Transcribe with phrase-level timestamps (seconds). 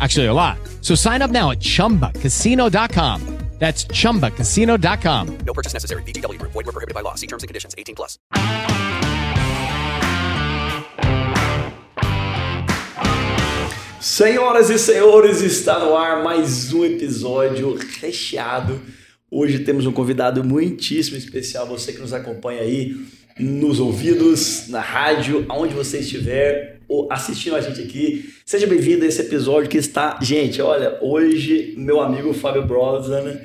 [0.00, 0.58] Actually, a lot.
[0.80, 3.40] So sign up now at chumbacasino.com.
[3.60, 5.38] That's chumbacasino.com.
[5.44, 6.02] No purchase necessary.
[6.04, 6.52] VGW Group.
[6.52, 7.14] Void were prohibited by law.
[7.14, 7.74] See terms and conditions.
[7.76, 8.18] 18 plus.
[14.00, 18.80] Senhoras e senhores, está no ar mais um episódio recheado.
[19.30, 21.66] Hoje temos um convidado muitíssimo especial.
[21.66, 22.96] Você que nos acompanha aí
[23.38, 28.28] nos ouvidos, na rádio, aonde você estiver assistindo a gente aqui.
[28.44, 30.18] Seja bem-vindo a esse episódio que está...
[30.20, 33.40] Gente, olha, hoje meu amigo Fábio Brosnan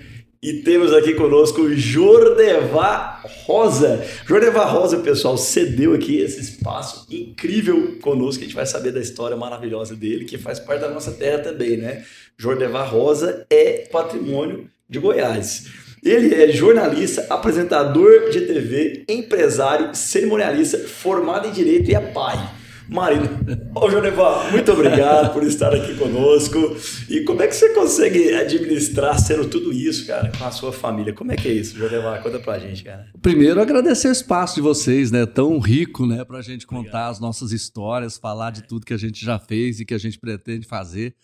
[0.45, 4.05] e temos aqui conosco o Jordevar Rosa.
[4.27, 8.41] Jordevar Rosa, pessoal, cedeu aqui esse espaço incrível conosco.
[8.43, 11.77] A gente vai saber da história maravilhosa dele, que faz parte da nossa terra também,
[11.77, 12.05] né?
[12.37, 15.65] Jordevar Rosa é patrimônio de Goiás.
[16.05, 22.37] Ele é jornalista, apresentador de TV, empresário, cerimonialista, formado em Direito e é pai
[22.87, 23.27] marido.
[23.73, 26.77] Ô, Jonevar, muito obrigado por estar aqui conosco.
[27.09, 31.13] E como é que você consegue administrar sendo tudo isso, cara, com a sua família?
[31.13, 32.21] Como é que é isso, Jonevar?
[32.21, 33.07] Conta pra gente, cara.
[33.21, 35.25] Primeiro, agradecer o espaço de vocês, né?
[35.25, 36.23] Tão rico, né?
[36.23, 37.11] Pra gente contar obrigado.
[37.11, 40.19] as nossas histórias, falar de tudo que a gente já fez e que a gente
[40.19, 41.15] pretende fazer.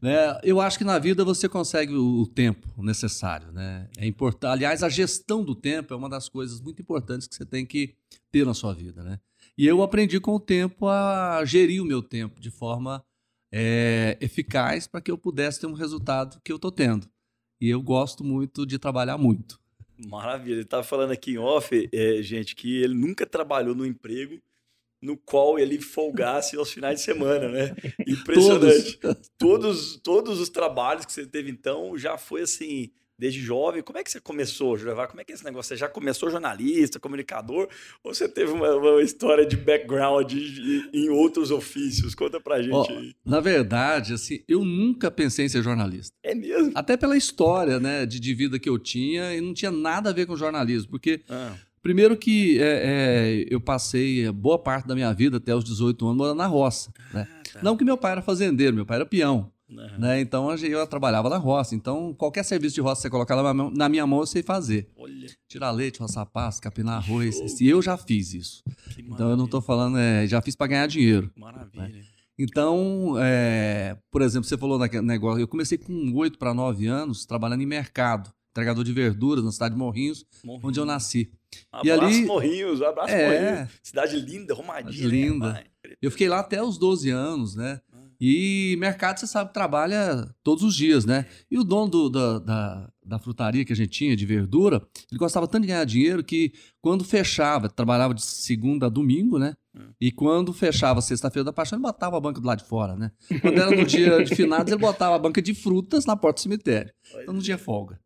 [0.00, 0.38] Né?
[0.42, 3.50] Eu acho que na vida você consegue o tempo necessário.
[3.52, 3.88] Né?
[3.98, 4.52] É importante.
[4.52, 7.94] Aliás, a gestão do tempo é uma das coisas muito importantes que você tem que
[8.30, 9.02] ter na sua vida.
[9.02, 9.18] Né?
[9.56, 13.04] E eu aprendi com o tempo a gerir o meu tempo de forma
[13.52, 17.08] é, eficaz para que eu pudesse ter um resultado que eu estou tendo.
[17.60, 19.58] E eu gosto muito de trabalhar muito.
[20.06, 20.54] Maravilha.
[20.54, 24.40] Ele estava falando aqui em off, é, gente, que ele nunca trabalhou no emprego
[25.00, 27.74] no qual ele folgasse aos finais de semana, né?
[28.06, 28.98] Impressionante.
[28.98, 29.30] Todos.
[29.38, 33.82] todos, todos os trabalhos que você teve então já foi assim desde jovem.
[33.82, 35.08] Como é que você começou, Julevar?
[35.08, 35.68] Como é que é esse negócio?
[35.68, 37.68] Você já começou jornalista, comunicador?
[38.04, 40.32] Ou você teve uma, uma história de background
[40.92, 42.14] em outros ofícios?
[42.14, 43.14] Conta pra gente oh, aí.
[43.24, 46.14] Na verdade, assim, eu nunca pensei em ser jornalista.
[46.22, 46.72] É mesmo?
[46.74, 50.12] Até pela história, né, de, de vida que eu tinha, e não tinha nada a
[50.12, 51.22] ver com jornalismo, porque...
[51.28, 51.56] Ah.
[51.88, 56.18] Primeiro que é, é, eu passei boa parte da minha vida, até os 18 anos,
[56.18, 56.92] morando na roça.
[57.14, 57.26] Né?
[57.26, 57.60] Ah, tá.
[57.62, 59.50] Não que meu pai era fazendeiro, meu pai era peão.
[59.70, 59.98] Uhum.
[59.98, 60.20] Né?
[60.20, 61.74] Então eu trabalhava na roça.
[61.74, 64.90] Então qualquer serviço de roça que você colocar na minha mão, eu sei fazer.
[64.98, 65.28] Olha.
[65.48, 67.58] Tirar leite, roçar pasto, capinar arroz.
[67.58, 68.62] E eu já fiz isso.
[68.98, 71.30] então eu não estou falando, é, já fiz para ganhar dinheiro.
[71.34, 71.88] Maravilha.
[71.88, 72.02] Né?
[72.38, 77.24] Então, é, por exemplo, você falou naquele negócio, eu comecei com 8 para 9 anos
[77.24, 80.64] trabalhando em mercado, entregador de verduras na cidade de Morrinhos, Morrinhos.
[80.64, 81.32] onde eu nasci.
[81.72, 83.70] Abraço e ali, Morrinhos, abraço é, Morrinhos.
[83.82, 85.08] Cidade linda, arrumadinha.
[85.08, 85.52] Linda.
[85.52, 85.64] Né,
[86.00, 87.80] eu fiquei lá até os 12 anos, né?
[88.20, 91.26] E mercado, você sabe, trabalha todos os dias, né?
[91.48, 95.18] E o dono do, da, da, da, frutaria que a gente tinha, de verdura, ele
[95.18, 99.54] gostava tanto de ganhar dinheiro que quando fechava, trabalhava de segunda a domingo, né?
[99.72, 99.92] Hum.
[100.00, 103.12] E quando fechava sexta-feira da paixão, ele botava a banca do lado de fora, né?
[103.40, 106.42] Quando era no dia de finados, ele botava a banca de frutas na porta do
[106.42, 106.92] cemitério.
[107.22, 108.00] Então não tinha folga.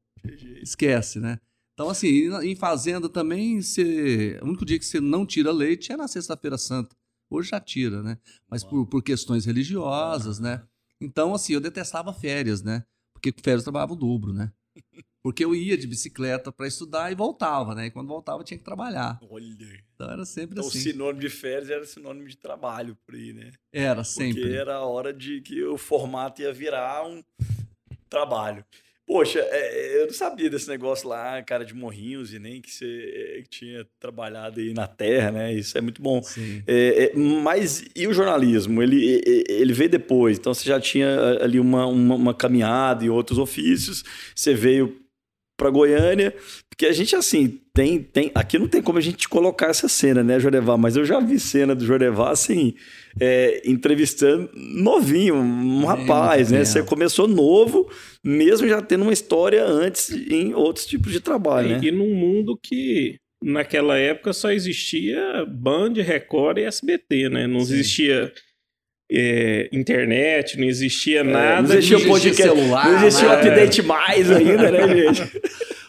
[0.62, 1.38] Esquece, né?
[1.75, 5.97] Então, assim, em fazenda também, você, o único dia que você não tira leite é
[5.97, 6.94] na sexta-feira santa.
[7.31, 8.19] Hoje já tira, né?
[8.49, 10.62] Mas por, por questões religiosas, né?
[11.00, 12.84] Então, assim, eu detestava férias, né?
[13.15, 14.53] Porque férias eu trabalhava o dobro, né?
[15.22, 17.87] Porque eu ia de bicicleta para estudar e voltava, né?
[17.87, 19.21] E quando voltava tinha que trabalhar.
[19.31, 19.82] Olha.
[19.94, 20.79] Então era sempre então, assim.
[20.79, 23.52] O sinônimo de férias era sinônimo de trabalho por aí, né?
[23.73, 24.43] Era sempre.
[24.43, 27.23] Porque era a hora de que o formato ia virar um
[28.11, 28.64] trabalho.
[29.06, 33.38] Poxa, é, eu não sabia desse negócio lá, cara de morrinhos, e nem que você
[33.38, 35.52] é, tinha trabalhado aí na terra, né?
[35.52, 36.22] Isso é muito bom.
[36.66, 38.82] É, é, mas e o jornalismo?
[38.82, 43.38] Ele, ele veio depois, então você já tinha ali uma, uma, uma caminhada e outros
[43.38, 44.04] ofícios,
[44.34, 45.01] você veio
[45.56, 46.34] para Goiânia,
[46.69, 48.31] porque a gente, assim, tem, tem.
[48.34, 50.76] Aqui não tem como a gente colocar essa cena, né, Jorevar?
[50.76, 52.75] Mas eu já vi cena do Jorevar, assim,
[53.20, 56.64] é, entrevistando novinho, um rapaz, né?
[56.64, 57.88] Você começou novo,
[58.25, 61.81] mesmo já tendo uma história antes em outros tipos de trabalho, é, né?
[61.82, 67.46] E num mundo que naquela época só existia Band, Record e SBT, né?
[67.46, 67.75] Não Sim.
[67.75, 68.32] existia
[69.14, 71.69] é, internet, não existia nada.
[71.69, 73.37] não existia o não existia podcast, celular, não existia o né?
[73.38, 75.43] update mais ainda, né, gente?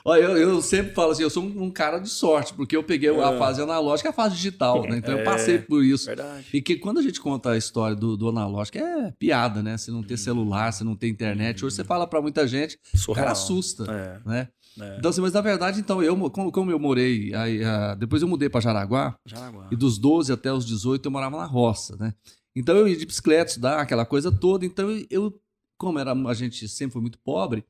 [0.05, 2.83] Olha, eu, eu sempre falo assim, eu sou um, um cara de sorte, porque eu
[2.83, 4.97] peguei a fase analógica e a fase digital, né?
[4.97, 6.07] Então eu passei por isso.
[6.07, 6.45] Verdade.
[6.53, 9.77] E que quando a gente conta a história do, do analógico, é piada, né?
[9.77, 11.63] Se não ter celular, se não ter internet.
[11.63, 13.31] Hoje você fala pra muita gente, o cara Surreal.
[13.31, 13.83] assusta,
[14.25, 14.47] É, né?
[14.81, 14.95] é.
[14.99, 18.27] Então, assim, mas na verdade, então, eu, como, como eu morei, aí, ah, depois eu
[18.27, 19.69] mudei pra Jaraguá, Jaraguá.
[19.71, 22.13] e dos 12 até os 18 eu morava na roça, né?
[22.55, 24.65] Então eu ia de bicicleta, estudar, aquela coisa toda.
[24.65, 25.39] Então eu,
[25.77, 27.65] como era, a gente sempre foi muito pobre,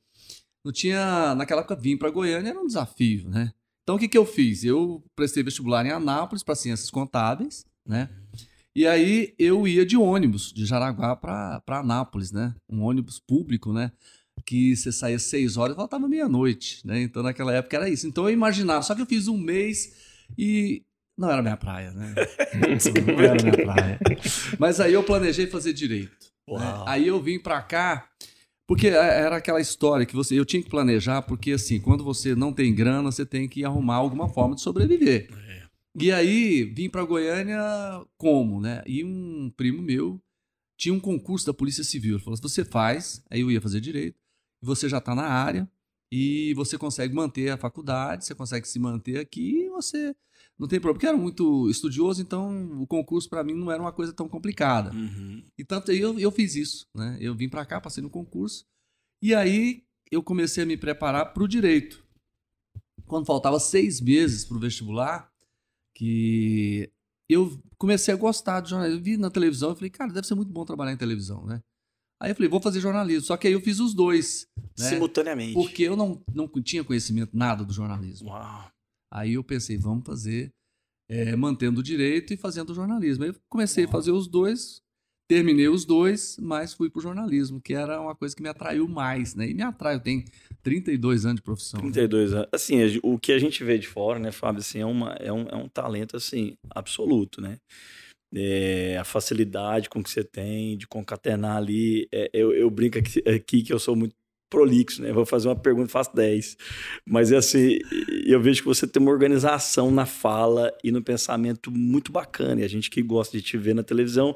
[0.63, 3.51] não tinha, naquela época, vim para Goiânia era um desafio, né?
[3.83, 4.63] Então o que, que eu fiz?
[4.63, 8.09] Eu prestei vestibular em Anápolis para ciências contábeis, né?
[8.75, 12.55] E aí eu ia de ônibus de Jaraguá para Anápolis, né?
[12.67, 13.91] Um ônibus público, né?
[14.45, 17.01] Que você saía seis horas e voltava meia-noite, né?
[17.01, 18.07] Então naquela época era isso.
[18.07, 19.93] Então eu imaginava, só que eu fiz um mês
[20.37, 20.81] e
[21.17, 22.13] não era minha praia, né?
[23.07, 23.99] Não era minha praia.
[24.59, 26.27] Mas aí eu planejei fazer direito.
[26.47, 26.83] né?
[26.87, 28.09] Aí eu vim pra cá,
[28.67, 32.35] porque é- era aquela história que você, eu tinha que planejar, porque assim, quando você
[32.35, 35.27] não tem grana, você tem que arrumar alguma forma de sobreviver.
[35.95, 37.59] E aí vim pra Goiânia
[38.17, 38.81] como, né?
[38.87, 40.19] E um primo meu
[40.77, 42.15] tinha um concurso da Polícia Civil.
[42.15, 44.17] Ele falou: você faz, aí eu ia fazer direito,
[44.61, 45.69] você já tá na área
[46.11, 50.15] e você consegue manter a faculdade, você consegue se manter aqui e você
[50.57, 50.95] não tem problema.
[50.95, 54.93] Porque era muito estudioso, então o concurso para mim não era uma coisa tão complicada.
[54.93, 55.43] Uhum.
[55.57, 57.17] E tanto eu, eu fiz isso, né?
[57.19, 58.65] Eu vim para cá, passei no concurso,
[59.21, 62.03] e aí eu comecei a me preparar para o direito.
[63.05, 65.31] Quando faltava seis meses para o vestibular,
[65.95, 66.89] que
[67.29, 68.99] eu comecei a gostar de jornalismo.
[68.99, 71.61] Eu vi na televisão, eu falei, cara, deve ser muito bom trabalhar em televisão, né?
[72.19, 73.25] Aí eu falei, vou fazer jornalismo.
[73.25, 74.47] Só que aí eu fiz os dois,
[74.79, 74.89] né?
[74.89, 75.53] Simultaneamente.
[75.53, 78.29] Porque eu não, não tinha conhecimento nada do jornalismo.
[78.29, 78.71] Uau.
[79.13, 80.51] Aí eu pensei, vamos fazer
[81.07, 83.23] é, mantendo o direito e fazendo o jornalismo.
[83.23, 84.81] Aí eu comecei a fazer os dois,
[85.29, 89.35] terminei os dois, mas fui pro jornalismo, que era uma coisa que me atraiu mais,
[89.35, 89.47] né?
[89.47, 90.23] E me atrai, eu tenho
[90.63, 91.79] 32 anos de profissão.
[91.79, 91.91] né?
[91.91, 92.47] 32 anos.
[92.51, 95.43] Assim, o que a gente vê de fora, né, Fábio, assim, é, uma, é, um,
[95.43, 97.59] é um talento, assim, absoluto, né?
[98.35, 102.07] É, a facilidade com que você tem de concatenar ali.
[102.11, 104.15] é, eu, eu brinco aqui, aqui que eu sou muito
[104.53, 105.11] prolixo, né?
[105.11, 106.55] Vou fazer uma pergunta, faço 10.
[107.07, 107.79] Mas é assim,
[108.23, 112.61] eu vejo que você tem uma organização na fala e no pensamento muito bacana.
[112.61, 114.35] E a gente que gosta de te ver na televisão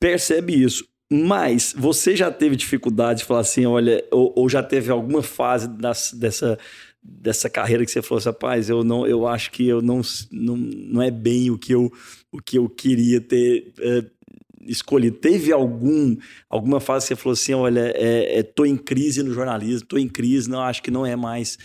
[0.00, 0.86] percebe isso.
[1.12, 5.68] Mas você já teve dificuldade de falar assim, olha, ou, ou já teve alguma fase
[5.68, 6.58] das- dessa,
[7.02, 10.00] dessa carreira que você falou assim, rapaz, eu não, eu acho que eu não,
[10.32, 11.92] não, não é bem o que eu,
[12.32, 14.04] o que eu queria ter eh,
[14.66, 15.16] escolhido.
[15.18, 16.16] Teve algum,
[16.48, 19.98] alguma fase que você falou assim, olha, é, é, tô em crise no jornalismo, tô
[19.98, 21.58] em crise, não acho que não é mais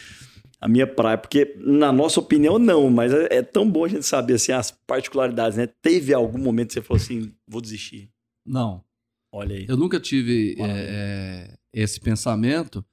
[0.62, 4.06] a minha praia, porque na nossa opinião não, mas é, é tão bom a gente
[4.06, 5.68] saber assim as particularidades, né?
[5.82, 8.10] Teve algum momento que você falou assim, vou desistir.
[8.46, 8.84] Não,
[9.32, 9.66] Olha aí.
[9.70, 12.84] eu nunca tive é, é, esse pensamento,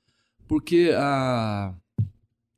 [0.46, 1.74] porque a,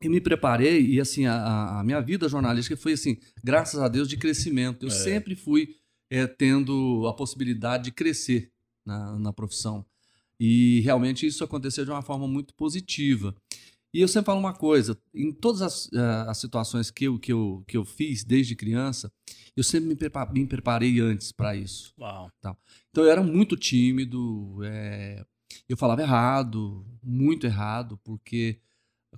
[0.03, 3.89] eu me preparei e assim a- a, a minha vida jornalística foi assim, graças a
[3.89, 4.85] Deus, de crescimento.
[4.85, 5.71] Eu sempre fui
[6.11, 8.51] é, tendo a possibilidade de crescer
[8.85, 9.85] na, na profissão.
[10.41, 13.35] E realmente isso aconteceu de uma forma muito positiva.
[13.93, 17.33] E eu sempre falo uma coisa: em todas as, eh, as situações que eu, que,
[17.33, 19.11] eu, que eu fiz desde criança,
[19.57, 21.93] eu sempre me, me preparei antes para isso.
[21.99, 22.31] Uau.
[22.38, 25.25] Então eu era muito tímido, é,
[25.69, 28.61] eu falava errado, muito errado, porque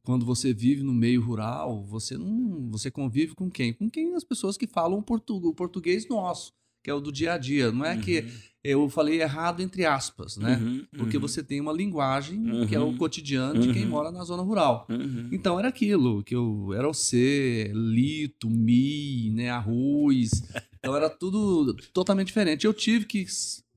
[0.02, 3.72] quando você vive no meio rural, você não, você convive com quem?
[3.72, 7.38] Com quem as pessoas que falam o português nosso, que é o do dia a
[7.38, 7.70] dia.
[7.72, 8.24] Não é que
[8.62, 10.56] eu falei errado entre aspas, né?
[10.56, 12.96] Uhum, Porque uhum, você tem uma linguagem que é o Uhum.
[12.98, 13.90] cotidiano de quem Uhum.
[13.90, 14.86] mora na zona rural.
[14.90, 15.28] uhum.
[15.32, 20.30] Então era aquilo, que eu era o C, lito, mi, né, arroz.
[20.78, 22.66] Então era tudo totalmente diferente.
[22.66, 23.26] Eu tive que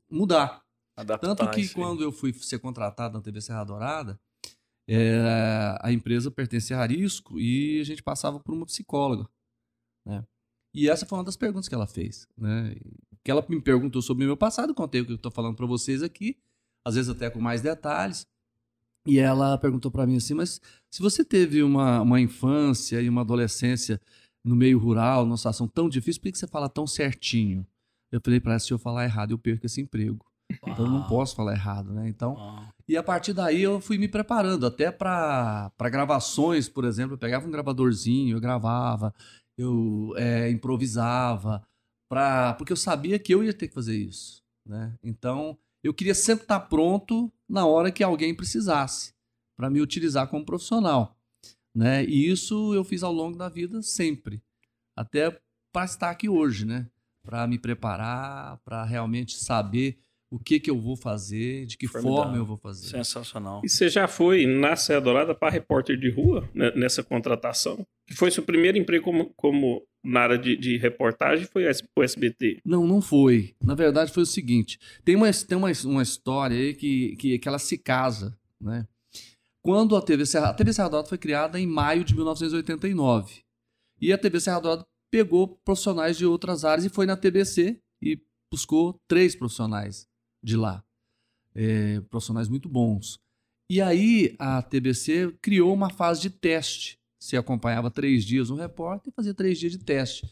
[0.09, 0.61] mudar.
[0.95, 1.69] Adaptar Tanto que aí.
[1.69, 4.19] quando eu fui ser contratado na TV Serra Dourada,
[4.87, 9.27] é, a empresa pertencia a Arisco e a gente passava por uma psicóloga.
[10.05, 10.23] Né?
[10.73, 12.27] E essa foi uma das perguntas que ela fez.
[12.37, 12.75] Né?
[13.23, 15.65] Que ela me perguntou sobre o meu passado, contei o que eu estou falando para
[15.65, 16.37] vocês aqui,
[16.83, 18.25] às vezes até com mais detalhes.
[19.05, 23.21] E ela perguntou para mim assim: mas se você teve uma, uma infância e uma
[23.21, 23.99] adolescência
[24.43, 27.65] no meio rural, numa situação tão difícil, por que você fala tão certinho?
[28.11, 30.25] Eu falei para ela: se eu falar errado, eu perco esse emprego.
[30.61, 31.09] Então eu não Uau.
[31.09, 32.07] posso falar errado, né?
[32.07, 32.67] Então, Uau.
[32.87, 37.15] e a partir daí eu fui me preparando, até para gravações, por exemplo.
[37.15, 39.13] Eu pegava um gravadorzinho, eu gravava,
[39.57, 41.65] eu é, improvisava,
[42.09, 44.43] pra, porque eu sabia que eu ia ter que fazer isso.
[44.65, 44.97] Né?
[45.03, 49.13] Então eu queria sempre estar pronto na hora que alguém precisasse,
[49.57, 51.17] para me utilizar como profissional.
[51.75, 52.05] Né?
[52.05, 54.41] E isso eu fiz ao longo da vida sempre.
[54.95, 55.37] até
[55.73, 56.87] para estar aqui hoje, né?
[57.25, 59.97] Para me preparar, para realmente saber
[60.31, 62.23] o que que eu vou fazer, de que Formidável.
[62.23, 62.87] forma eu vou fazer.
[62.87, 63.61] Sensacional.
[63.63, 67.85] E você já foi na Serra Dourada para repórter de rua, né, nessa contratação?
[68.07, 72.59] Que foi seu primeiro emprego como, como na área de, de reportagem, foi o SBT.
[72.65, 73.55] Não, não foi.
[73.63, 77.47] Na verdade, foi o seguinte: tem uma, tem uma, uma história aí que, que, que
[77.47, 78.85] ela se casa, né?
[79.63, 83.41] Quando a TV Serra, a TV Serra Dourada foi criada em maio de 1989.
[84.01, 88.19] E a TV Serra Dourada pegou profissionais de outras áreas e foi na TBC e
[88.51, 90.05] buscou três profissionais
[90.43, 90.83] de lá.
[91.55, 93.19] É, profissionais muito bons.
[93.69, 96.99] E aí a TBC criou uma fase de teste.
[97.23, 100.29] Você acompanhava três dias um repórter e fazia três dias de teste.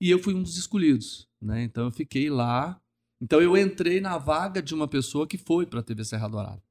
[0.00, 1.64] E eu fui um dos escolhidos, né?
[1.64, 2.80] Então eu fiquei lá.
[3.20, 6.62] Então eu entrei na vaga de uma pessoa que foi para a TV Serra Dourada,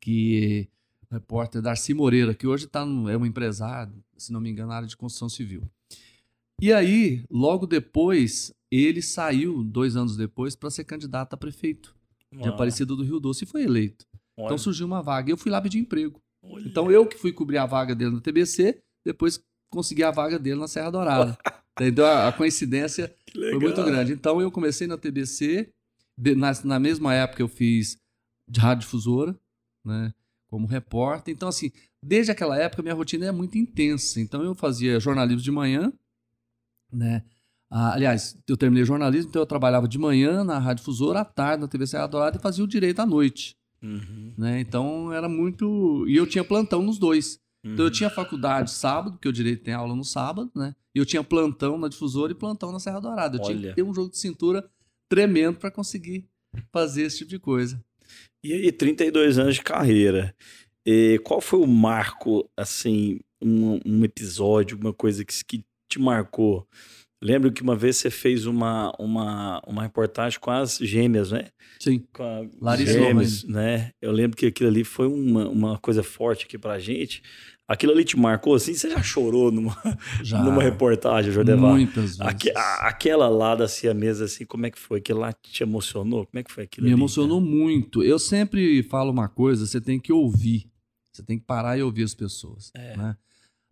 [0.00, 0.68] que
[1.10, 4.68] o repórter Darcy Moreira, que hoje tá no, é um empresário, se não me engano,
[4.68, 5.68] na área de construção civil.
[6.60, 11.92] E aí, logo depois, ele saiu, dois anos depois, para ser candidato a prefeito
[12.30, 12.50] de Uau.
[12.50, 14.06] Aparecida do Rio Doce e foi eleito.
[14.36, 16.22] Olha, Então surgiu uma vaga e eu fui lá pedir emprego.
[16.40, 16.68] olha.
[16.68, 20.60] Então eu que fui cobrir a vaga dele no TBC, depois consegui a vaga dele
[20.60, 21.38] na Serra Dourada.
[21.80, 22.06] Entendeu?
[22.06, 24.12] A coincidência foi muito grande.
[24.12, 25.72] Então eu comecei na TBC,
[26.18, 27.96] de- na, na mesma época eu fiz
[28.46, 29.34] de radiodifusora,
[29.84, 30.12] né,
[30.48, 31.32] como repórter.
[31.34, 31.70] Então assim,
[32.02, 34.20] desde aquela época minha rotina é muito intensa.
[34.20, 35.90] Então eu fazia jornalismo de manhã,
[36.92, 37.22] né?
[37.70, 41.68] Ah, aliás, eu terminei jornalismo, então eu trabalhava de manhã na radiodifusora, à tarde na
[41.68, 44.60] TV Serra Dourada e fazia o direito à noite, Uhum, né?
[44.60, 47.40] Então era muito e eu tinha plantão nos dois.
[47.64, 47.90] Então eu uhum.
[47.90, 50.74] tinha faculdade sábado, porque o direito tem aula no sábado, né?
[50.94, 53.36] E eu tinha plantão na difusora e plantão na Serra Dourada.
[53.36, 53.68] Eu tinha Olha.
[53.70, 54.68] que ter um jogo de cintura
[55.08, 56.26] tremendo para conseguir
[56.72, 57.82] fazer esse tipo de coisa.
[58.44, 60.34] E aí, 32 anos de carreira.
[60.84, 66.66] E qual foi o marco, assim, um, um episódio, uma coisa que, que te marcou?
[67.22, 71.50] Lembro que uma vez você fez uma, uma, uma reportagem com as gêmeas, né?
[71.78, 72.04] Sim.
[72.12, 73.92] Com a Larissa gêmeas, né?
[74.02, 77.22] Eu lembro que aquilo ali foi uma, uma coisa forte aqui pra gente.
[77.68, 78.74] Aquilo ali te marcou assim?
[78.74, 79.74] Você já chorou numa,
[80.22, 80.42] Já.
[80.42, 81.72] numa reportagem, Jordevar?
[81.72, 82.20] Muitas vezes.
[82.20, 84.98] Aque- a- aquela lá da Siamesa, assim, como é que foi?
[84.98, 86.26] Aquilo lá te emocionou?
[86.26, 88.02] Como é que foi aquilo Me ali, emocionou muito.
[88.02, 90.70] Eu sempre falo uma coisa, você tem que ouvir.
[91.12, 92.70] Você tem que parar e ouvir as pessoas.
[92.74, 92.96] É.
[92.96, 93.16] Né?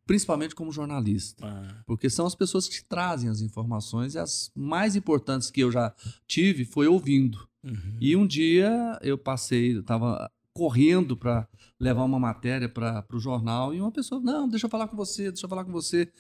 [0.07, 1.47] Principalmente como jornalista.
[1.47, 5.71] Ah, Porque são as pessoas que trazem as informações e as mais importantes que eu
[5.71, 5.93] já
[6.27, 7.47] tive foi ouvindo.
[7.65, 7.97] uhum.
[8.01, 10.31] E um dia eu passei, eu tava
[10.61, 11.49] correndo para
[11.79, 15.31] levar uma matéria para o jornal e uma pessoa, não, deixa eu falar com você,
[15.31, 16.13] deixa eu falar com você.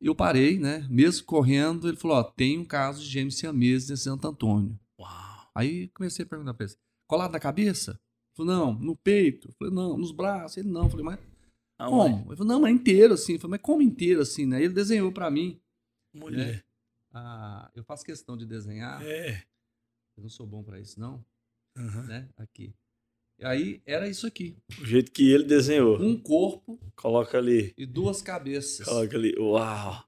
[0.00, 0.84] Eu parei, né?
[0.90, 4.76] Mesmo correndo, ele falou: Ó, tem um caso de gêmeos siameses em Santo Antônio.
[4.98, 5.50] Uau.
[5.54, 6.74] Aí comecei a perguntar pra ele:
[7.06, 7.92] colado na cabeça?
[7.92, 9.48] Ele falou: não, no peito.
[9.50, 10.56] Eu falei: não, nos braços.
[10.56, 10.82] Ele não.
[10.84, 11.20] Eu falei: mas
[11.78, 12.12] Aonde?
[12.16, 12.26] como?
[12.32, 13.34] Ele falou: não, mas inteiro assim.
[13.34, 14.60] Eu falei: mas como inteiro assim, né?
[14.62, 15.60] Ele desenhou para mim.
[16.12, 16.64] Mulher.
[17.12, 19.00] Ah, eu faço questão de desenhar.
[19.06, 19.44] É.
[20.16, 21.24] Eu não sou bom para isso, não,
[21.78, 22.02] Uhum.
[22.02, 22.28] né?
[22.36, 22.74] Aqui.
[23.44, 26.00] Aí era isso aqui: O jeito que ele desenhou.
[26.00, 27.74] um corpo Coloca ali.
[27.76, 28.86] e duas cabeças.
[28.86, 29.34] Coloca ali.
[29.38, 30.04] Uau.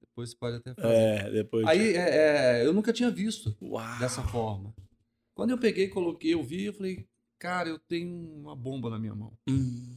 [0.00, 0.94] Depois você pode até fazer.
[0.94, 1.66] É, depois.
[1.66, 3.98] Aí é, é, eu nunca tinha visto Uau.
[3.98, 4.74] dessa forma.
[5.34, 7.06] Quando eu peguei, coloquei, eu vi, eu falei,
[7.38, 9.32] cara, eu tenho uma bomba na minha mão.
[9.48, 9.96] Hum.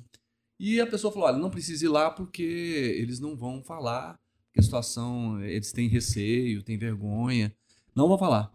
[0.58, 4.62] E a pessoa falou, olha, não precisa ir lá porque eles não vão falar, porque
[4.62, 7.54] a situação, eles têm receio, têm vergonha,
[7.94, 8.54] não vão falar.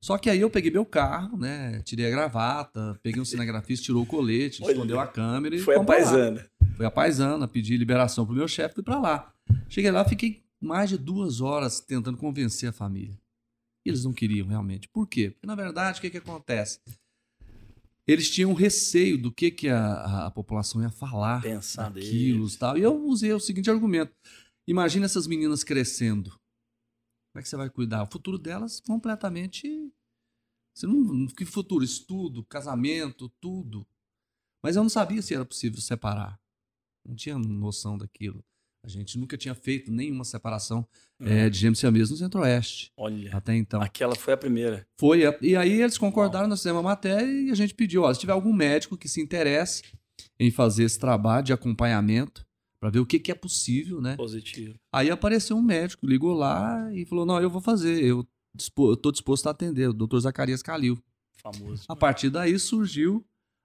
[0.00, 4.02] Só que aí eu peguei meu carro, né, tirei a gravata, peguei um cinegrafista, tirou
[4.02, 6.48] o colete, Olha, escondeu a câmera e Foi a paisana.
[6.76, 9.34] Foi a paisana, pedi liberação pro meu chefe, fui pra lá.
[9.68, 13.18] Cheguei lá, fiquei mais de duas horas tentando convencer a família.
[13.84, 14.88] E eles não queriam realmente.
[14.88, 15.30] Por quê?
[15.30, 16.78] Porque, na verdade, o que, que acontece?
[18.06, 22.78] Eles tinham receio do que, que a, a população ia falar Pensar daquilo e tal.
[22.78, 24.12] E eu usei o seguinte argumento.
[24.66, 26.38] Imagina essas meninas crescendo.
[27.38, 28.02] Como é que você vai cuidar?
[28.02, 29.92] O futuro delas completamente...
[30.74, 31.84] Você não, que futuro?
[31.84, 33.86] Estudo, casamento, tudo.
[34.62, 36.36] Mas eu não sabia se era possível separar.
[37.06, 38.44] Não tinha noção daquilo.
[38.84, 40.84] A gente nunca tinha feito nenhuma separação
[41.20, 43.36] eh, de gêmeos siameses no Centro-Oeste Olha.
[43.36, 43.80] até então.
[43.82, 44.84] Aquela foi a primeira.
[44.98, 48.12] Foi, a- e aí eles concordaram, nós fizemos uma matéria e a gente pediu, ó,
[48.14, 49.82] se tiver algum médico que se interesse
[50.40, 52.44] em fazer esse trabalho de acompanhamento,
[52.80, 54.16] para ver o que, que é possível, né?
[54.16, 54.78] Positivo.
[54.92, 58.26] Aí apareceu um médico, ligou lá e falou, não, eu vou fazer, eu,
[58.96, 60.98] tô disposto a atender, o doutor Zacarias Calil.
[61.42, 61.84] Famoso.
[61.88, 63.24] A partir daí surgiu,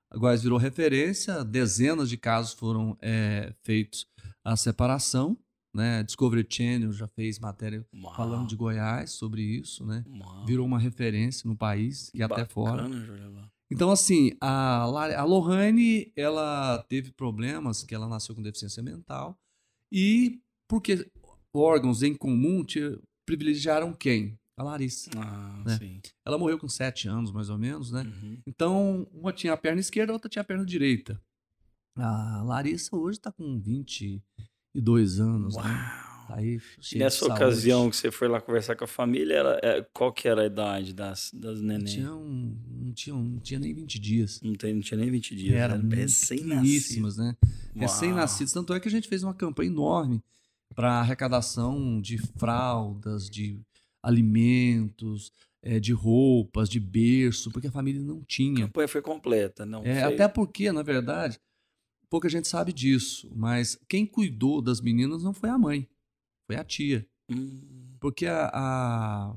[0.10, 4.06] agora virou referência, dezenas de casos foram é, feitos
[4.44, 5.38] a separação,
[5.74, 6.04] né?
[6.04, 8.16] Discovery Channel já fez matéria Uau.
[8.16, 10.04] falando de Goiás sobre isso, né?
[10.08, 10.46] Uau.
[10.46, 12.84] Virou uma referência no país e até fora.
[12.84, 13.52] Bacana, Jordevar.
[13.74, 19.36] Então, assim, a, a Lohane, ela teve problemas, que ela nasceu com deficiência mental,
[19.92, 20.40] e
[20.70, 21.10] porque
[21.56, 24.38] órgãos em comum te privilegiaram quem?
[24.56, 25.10] A Larissa.
[25.18, 25.78] Ah, né?
[25.80, 26.02] sim.
[26.24, 28.04] Ela morreu com sete anos, mais ou menos, né?
[28.04, 28.38] Uhum.
[28.46, 31.20] Então, uma tinha a perna esquerda, a outra tinha a perna direita.
[31.98, 35.64] A Larissa hoje tá com 22 anos, né?
[36.30, 36.60] Aí,
[36.96, 37.34] nessa saúde.
[37.36, 40.46] ocasião que você foi lá conversar com a família, ela, é, qual que era a
[40.46, 41.86] idade das, das Não neném?
[41.86, 44.40] tinha, um- não, tinha, um- não tinha nem 20 dias.
[44.42, 45.56] Não, tem, não tinha nem 20 dias.
[45.56, 46.62] Era Era muito recém-nascido.
[46.62, 47.36] pequeníssimas, né?
[47.76, 48.54] Recém-nascidos.
[48.54, 50.24] Tanto é que a gente fez uma campanha enorme
[50.74, 53.60] para arrecadação de fraldas, de
[54.02, 58.66] alimentos, eh, de roupas, de berço, porque a família não A tinha.
[58.68, 60.14] campanha foi completa, não É, foi?
[60.14, 61.40] até porque, na verdade,
[62.10, 65.88] pouca gente sabe disso, mas quem cuidou das meninas não foi a mãe,
[66.54, 67.08] foi a tia.
[67.30, 69.36] Hum, Porque a, a,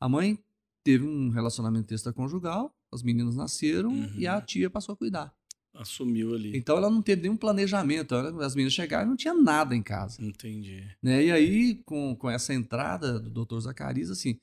[0.00, 0.38] a mãe
[0.84, 4.12] teve um relacionamento extraconjugal, as meninas nasceram Uhum.
[4.16, 5.32] e a tia passou a cuidar.
[5.74, 6.56] assumiu ali.
[6.56, 8.14] Então ela não teve nenhum planejamento.
[8.14, 10.20] As meninas chegaram e não tinha nada em casa.
[10.22, 10.82] Entendi.
[11.02, 11.24] Né?
[11.26, 13.60] E aí, com, com essa entrada do Dr.
[13.60, 14.36] Zacarias, assim,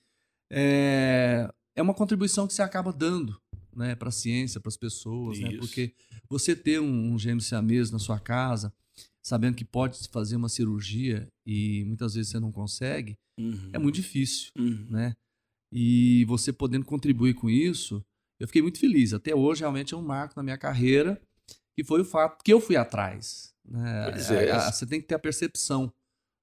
[0.50, 3.38] é, é uma contribuição que você acaba dando
[3.76, 5.58] né, para a ciência, para as pessoas, né?
[5.58, 5.94] Porque
[6.30, 8.74] você ter um, um gêmeo siamês na sua casa,
[9.28, 13.70] sabendo que pode se fazer uma cirurgia e muitas vezes você não consegue, Uhum.
[13.74, 14.88] é muito difícil, Uhum.
[14.90, 15.14] né?
[15.72, 18.02] E você podendo contribuir com isso,
[18.40, 19.14] eu fiquei muito feliz.
[19.14, 21.22] Até hoje, realmente, é um marco na minha carreira,
[21.76, 23.54] que foi o fato que eu fui atrás.
[23.68, 24.12] Né?
[24.46, 24.52] É.
[24.52, 25.92] A- Você tem que ter a percepção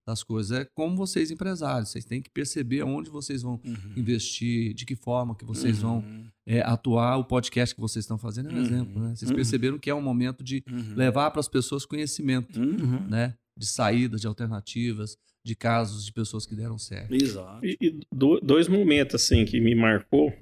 [0.07, 0.59] das coisas.
[0.61, 3.93] É como vocês, empresários, vocês têm que perceber onde vocês vão Uhum.
[3.97, 6.27] investir, de que forma que vocês vão Uhum.
[6.47, 7.17] é, atuar.
[7.19, 8.63] O podcast que vocês estão fazendo é um Uhum.
[8.63, 9.03] exemplo.
[9.03, 9.17] Né?
[9.17, 9.37] Vocês Uhum.
[9.37, 10.95] perceberam que é um momento de Uhum.
[10.95, 13.07] levar para as pessoas conhecimento, Uhum.
[13.09, 13.35] né?
[13.57, 17.15] de saídas, de alternativas, de casos de pessoas que deram certo.
[17.15, 17.65] Exato.
[17.65, 20.33] E, e do- dois momentos, assim, que me marcou.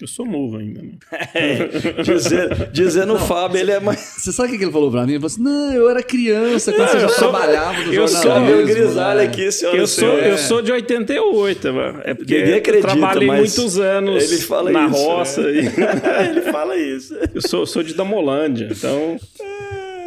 [0.00, 0.90] Eu sou novo ainda, né?
[1.34, 3.98] É, dizer, dizendo o Fábio, ele é mais.
[4.18, 5.12] Você sabe o que ele falou pra mim?
[5.14, 8.08] Ele falou assim, não, eu era criança quando você já eu sou- trabalhava no eu
[8.08, 8.30] sou.
[8.30, 9.24] Cabelo grisalho né?
[9.26, 9.76] aqui, senhora.
[9.76, 10.26] Eu e sou, senhores.
[10.28, 12.00] eu sou de 88, mano.
[12.04, 15.40] É porque Ninguém eu acredita, trabalhei mas muitos anos ele fala na isso, roça.
[15.42, 15.50] né?
[15.52, 17.14] e- ele fala isso.
[17.34, 19.18] eu sou, sou de Damolândia, então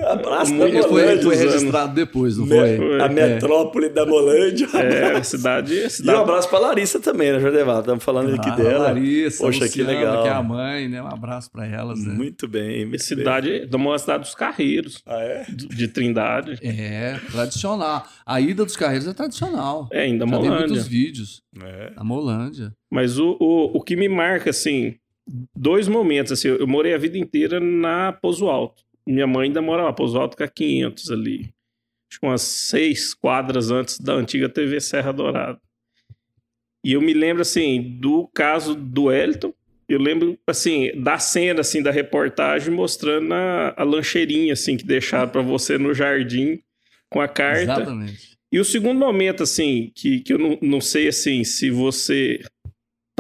[0.05, 1.23] Abraço da foi, Molândia.
[1.23, 1.53] foi anos.
[1.53, 3.01] registrado depois, não Me- foi?
[3.01, 3.09] A É.
[3.09, 4.67] metrópole da Molândia.
[4.73, 5.73] é a cidade.
[5.79, 7.79] A E um cidade abraço pra Larissa também, né, Jordeval?
[7.81, 8.83] Estamos falando aqui Ah, dela.
[8.85, 10.23] Larissa, Poxa, que legal.
[10.23, 11.01] que é a mãe, né?
[11.01, 12.13] Um abraço pra elas, né?
[12.13, 12.85] Muito bem.
[12.85, 15.01] Muito cidade, de uma cidade dos Carreiros.
[15.05, 15.45] Ah, é?
[15.49, 16.57] de de Trindade.
[16.61, 18.05] É, tradicional.
[18.25, 19.87] A ida dos carreiros é tradicional.
[19.91, 20.67] É, em Já tem Damolândia.
[20.67, 21.41] muitos vídeos.
[21.61, 21.91] É.
[21.95, 22.71] A Molândia.
[22.89, 24.95] Mas o, o, o que me marca, assim,
[25.55, 28.83] dois momentos, assim, eu morei a vida inteira na Pouso Alto.
[29.05, 31.53] Minha mãe ainda mora lá, Pouso Alto com a 500 ali.
[32.09, 35.59] Acho que umas seis quadras antes da antiga TV Serra Dourada.
[36.83, 39.53] E eu me lembro, assim, do caso do Elton.
[39.87, 45.29] Eu lembro, assim, da cena, assim, da reportagem mostrando a, a lancheirinha, assim, que deixaram
[45.29, 46.59] pra você no jardim
[47.09, 47.63] com a carta.
[47.63, 48.37] Exatamente.
[48.51, 52.41] E o segundo momento, assim, que, que eu não, não sei, assim, se você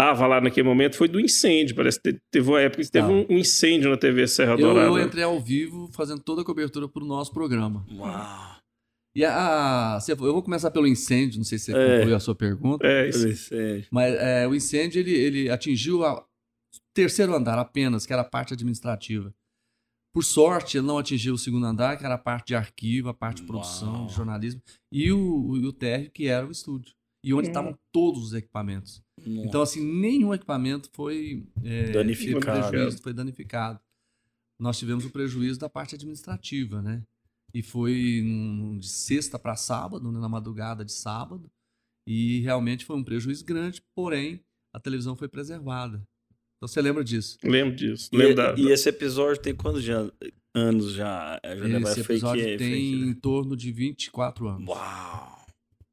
[0.01, 1.75] tava lá naquele momento, foi do incêndio.
[1.75, 3.17] Parece que te- teve uma época que teve Tava.
[3.19, 4.87] um, incêndio na TV Serra Eu, Dourada.
[4.87, 7.85] eu entrei ao vivo fazendo toda a cobertura pro nosso programa.
[7.91, 8.57] Uau.
[9.15, 11.97] E a, a- eu vou começar pelo incêndio, não sei se você É.
[11.97, 12.87] concluiu a sua pergunta.
[12.87, 13.27] É, isso.
[13.27, 13.87] Vicente.
[13.91, 16.23] Mas é, o incêndio ele, ele atingiu o
[16.95, 19.33] terceiro andar apenas, que era a parte administrativa.
[20.13, 23.13] Por sorte, ele não atingiu o segundo andar, que era a parte de arquivo, a
[23.13, 24.05] parte de produção, Uau.
[24.07, 24.61] de jornalismo,
[24.91, 26.93] e o, o, o térreo, que era o estúdio.
[27.23, 27.51] E onde Hum.
[27.51, 29.03] estavam todos os equipamentos.
[29.23, 32.69] Então, assim, nenhum equipamento foi é, Danificado.
[32.69, 33.79] prejuízo, foi danificado.
[34.59, 37.03] Nós tivemos o prejuízo da parte administrativa, né?
[37.53, 38.23] E foi
[38.79, 41.51] de sexta para sábado, né, na madrugada de sábado.
[42.07, 44.39] E realmente foi um prejuízo grande, porém
[44.73, 45.97] a televisão foi preservada.
[46.57, 47.37] Então você lembra disso?
[47.43, 48.09] Lembro disso.
[48.11, 50.11] E, Lembro da, e esse episódio tem quantos já-
[50.55, 51.39] anos já?
[51.57, 51.91] Jordeval?
[51.91, 54.67] Esse Foi episódio que- foi tem que- em torno de 24 anos.
[54.69, 55.40] Uau!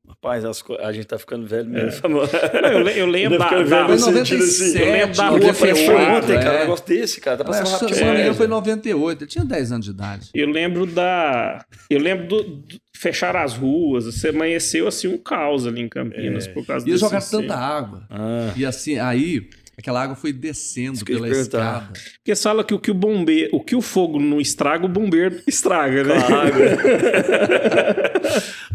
[0.09, 2.07] Rapaz, as co- a gente tá ficando velho mesmo.
[2.07, 2.09] É.
[2.63, 4.73] Não, eu, le- eu lembro da, da, velho sentido assim.
[4.75, 6.57] 97, eu lembro da rua foi ontem, cara, é.
[6.57, 7.37] um negócio desse, cara.
[7.37, 7.91] Tá passando se rápido.
[7.93, 8.55] eu não me engano, demais, foi em né?
[8.55, 9.23] 98.
[9.25, 10.29] Ele tinha 10 anos de idade.
[10.35, 11.65] Eu lembro da.
[11.91, 14.07] Eu lembro do, do- fechar as ruas.
[14.07, 16.53] Você amanheceu assim um caos ali em Campinas É.
[16.53, 18.03] por causa Ia desse jogar tanta água.
[18.11, 21.93] Ah, E assim, aí, aquela água foi descendo pela escada.
[21.93, 24.89] Porque você fala que o que o bombeiro, o que o fogo não estraga, o
[24.89, 26.15] bombeiro estraga, né?
[26.17, 26.67] a água.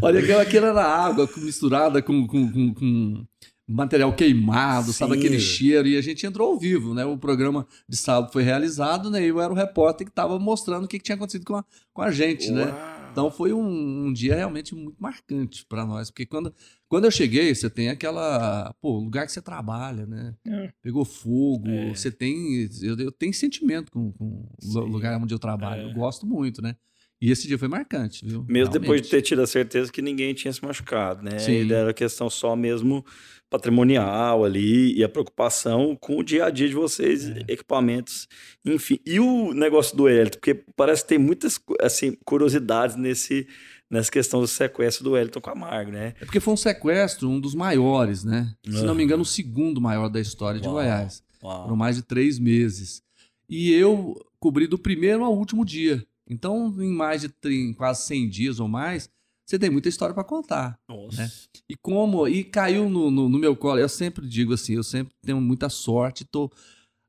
[0.00, 3.24] Olha, aquela, aquela era água misturada com, com, com- com
[3.66, 5.18] material queimado, sabe Sim.
[5.18, 5.88] aquele cheiro?
[5.88, 7.04] E a gente entrou ao vivo, né?
[7.04, 9.22] O programa de sábado foi realizado, né?
[9.22, 11.64] E eu era o repórter que estava mostrando o que, que tinha acontecido com a,
[11.92, 12.64] com a gente, né?
[12.66, 12.94] Uau.
[13.12, 16.52] Então foi um, um dia realmente muito marcante para nós, porque quando,
[16.94, 20.32] quando eu cheguei, você tem aquela, pô, lugar que você trabalha, né?
[20.46, 20.70] É.
[20.80, 21.88] Pegou fogo, É.
[21.92, 25.84] você tem, eu, eu tenho sentimento com, com o lugar onde eu trabalho, É.
[25.90, 26.76] eu gosto muito, né?
[27.20, 28.44] E esse dia foi marcante, viu?
[28.48, 29.10] Mesmo depois de Realmente.
[29.10, 31.38] ter tido a certeza que ninguém tinha se machucado, né?
[31.38, 31.52] Sim.
[31.64, 33.04] E era questão só mesmo
[33.48, 37.40] patrimonial ali e a preocupação com o dia a dia de vocês, É.
[37.48, 38.28] equipamentos,
[38.64, 38.98] enfim.
[39.06, 43.46] E o negócio do Elton, porque parece que tem muitas assim, curiosidades nesse,
[43.90, 46.14] nessa questão do sequestro do Elton Camargo, né?
[46.20, 48.54] É porque foi um sequestro, um dos maiores, né?
[48.64, 50.76] Se não me engano, o segundo maior da história de Uau.
[50.76, 51.22] Goiás.
[51.42, 51.62] Uau.
[51.64, 53.02] Foram mais de três meses.
[53.48, 56.04] E eu cobri do primeiro ao último dia.
[56.28, 59.10] Então, em mais de em quase 100 dias ou mais,
[59.46, 60.78] você tem muita história para contar.
[60.88, 61.22] Nossa.
[61.22, 61.30] né?
[61.68, 62.26] E como.
[62.26, 63.78] E caiu no, no, no meu colo.
[63.78, 66.50] Eu sempre digo assim: eu sempre tenho muita sorte, tô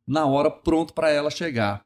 [0.08, 1.82] na hora pronto para ela chegar.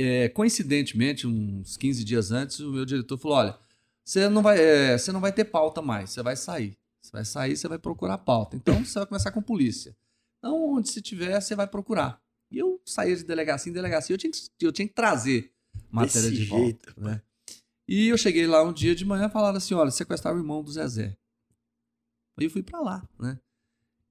[0.00, 3.58] É, coincidentemente, uns 15 dias antes, o meu diretor falou: olha,
[4.08, 6.78] você não vai, é, você não vai ter pauta mais, você vai sair.
[7.02, 8.56] Você vai sair, você vai procurar pauta.
[8.56, 9.94] Então você vai começar com polícia.
[10.38, 12.18] Então, onde se tiver, você vai procurar.
[12.50, 15.52] E eu saía de delegacia em delegacia, eu tinha que, eu tinha que trazer
[15.90, 16.64] matéria Desse de volta.
[16.64, 17.20] jeito, né?
[17.86, 20.62] E eu cheguei lá um dia de manhã e falaram assim: olha, sequestraram o irmão
[20.62, 21.14] do Zezé.
[22.38, 23.38] Aí eu fui pra lá, né?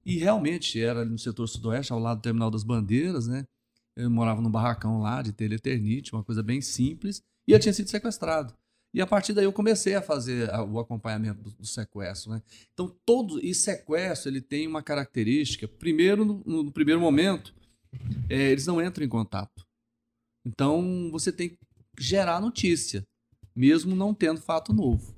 [0.05, 3.47] E realmente era no setor sudoeste, ao lado do Terminal das Bandeiras, né?
[3.95, 7.73] Eu morava num barracão lá de telha eternite, uma coisa bem simples, e eu tinha
[7.73, 8.53] sido sequestrado.
[8.97, 12.41] E a partir daí eu comecei a fazer a- o acompanhamento do, do sequestro, né?
[12.73, 15.67] Então todo e sequestro ele tem uma característica.
[15.67, 17.53] Primeiro, no, no primeiro momento,
[18.27, 19.63] é, eles não entram em contato.
[20.43, 21.59] Então você tem que
[21.99, 23.05] gerar notícia,
[23.55, 25.15] mesmo não tendo fato novo.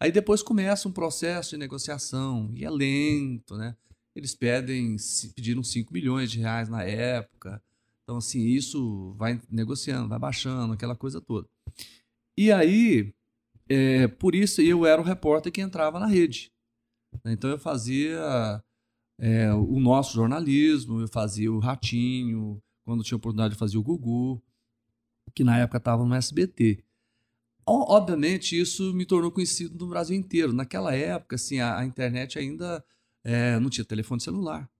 [0.00, 3.76] Aí depois começa um processo de negociação e é lento, né?
[4.14, 4.96] Eles pedem,
[5.34, 7.62] pediram 5 milhões de reais na época.
[8.04, 11.46] Então, assim, isso vai negociando, vai baixando, aquela coisa toda.
[12.36, 13.14] E aí,
[13.68, 16.52] é, por isso, eu era o repórter que entrava na rede.
[17.24, 18.62] Então, eu fazia
[19.18, 24.42] é, o nosso jornalismo, eu fazia o Ratinho, quando tinha oportunidade de fazer o Gugu,
[25.34, 26.84] que na época estava no SBT.
[27.66, 30.52] Obviamente, isso me tornou conhecido no Brasil inteiro.
[30.52, 32.84] Naquela época, assim, a, a internet ainda
[33.24, 34.70] é, não tinha telefone celular,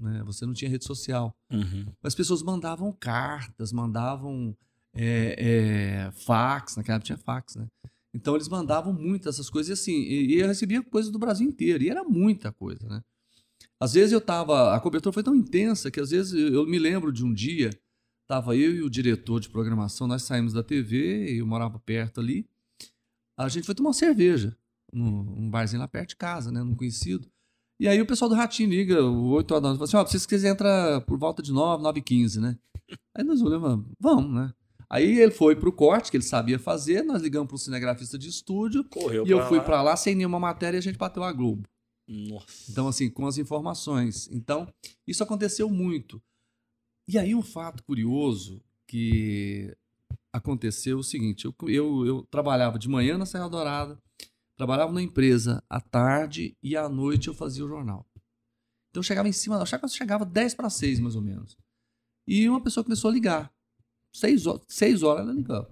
[0.00, 0.22] né?
[0.24, 1.36] você não tinha rede social.
[1.52, 1.84] Uhum.
[2.02, 4.56] As pessoas mandavam cartas, mandavam
[4.94, 7.66] é, é, fax, naquela época tinha fax, né?
[8.14, 11.46] Então eles mandavam muitas essas coisas e assim, e, e eu recebia coisas do Brasil
[11.46, 13.02] inteiro, e era muita coisa, né?
[13.80, 16.78] Às vezes eu tava, a cobertura foi tão intensa que às vezes eu, eu me
[16.78, 17.70] lembro de um dia,
[18.26, 22.48] tava eu e o diretor de programação, nós saímos da TV, eu morava perto ali,
[23.36, 24.56] a gente foi tomar uma cerveja,
[24.92, 27.28] num, barzinho lá perto de casa, né, num conhecido.
[27.80, 30.24] E aí o pessoal do Ratinho liga, 8 horas da noite, fala assim, ó, vocês
[30.24, 32.56] quiserem entrar por volta de 9, 9 e 15, né?
[33.12, 34.54] Aí nós olhamos, vamos, né?
[34.94, 38.84] Aí ele foi pro corte, que ele sabia fazer, nós ligamos pro cinegrafista de estúdio,
[38.84, 41.68] Correu e eu fui pra lá sem nenhuma matéria e a gente bateu a Globo.
[42.06, 42.70] Nossa.
[42.70, 44.28] Então, assim, com as informações.
[44.30, 44.72] Então,
[45.04, 46.22] isso aconteceu muito.
[47.08, 49.76] E aí, um fato curioso que
[50.32, 54.00] aconteceu é o seguinte: eu, eu, eu trabalhava de manhã na Serra Dourada,
[54.56, 58.06] trabalhava na empresa à tarde e à noite eu fazia o jornal.
[58.90, 61.56] Então, eu chegava em cima, eu chegava 10 para 6, mais ou menos.
[62.28, 63.53] E uma pessoa começou a ligar.
[64.14, 65.68] Seis horas, seis horas ela ligava.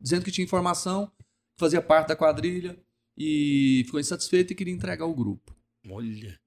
[0.00, 1.10] Dizendo que tinha informação,
[1.58, 2.80] fazia parte da quadrilha
[3.18, 5.54] e ficou insatisfeita e queria entregar o grupo.
[5.88, 6.38] Olha.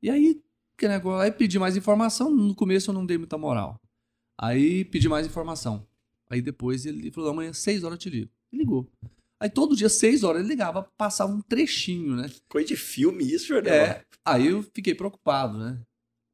[0.00, 0.40] E aí,
[0.78, 2.30] que negócio, aí pedi mais informação.
[2.30, 3.80] No começo eu não dei muita moral.
[4.38, 5.84] Aí pedi mais informação.
[6.30, 8.30] Aí depois ele falou: amanhã, seis horas eu te ligo.
[8.52, 8.88] E ligou.
[9.40, 12.30] Aí todo dia, seis horas, ele ligava, passava um trechinho, né?
[12.48, 13.74] Coisa de filme isso, Jordão.
[13.74, 14.04] É.
[14.24, 15.82] Aí eu fiquei preocupado, né?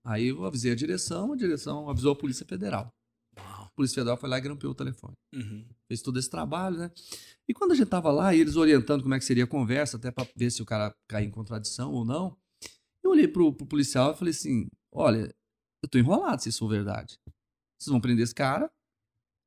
[0.04, 2.94] Aí eu avisei a direção, a direção avisou a Polícia Federal.
[3.80, 5.14] A Polícia Federal foi lá e grampeou o telefone.
[5.34, 5.64] Uhum.
[5.88, 6.90] Fez todo esse trabalho, né?
[7.48, 9.96] E quando a gente tava lá, e eles orientando como é que seria a conversa,
[9.96, 12.36] até para ver se o cara caía em contradição ou não,
[13.02, 15.34] eu olhei pro, pro policial e falei assim: olha,
[15.82, 17.18] eu tô enrolado se isso for verdade.
[17.78, 18.70] Vocês vão prender esse cara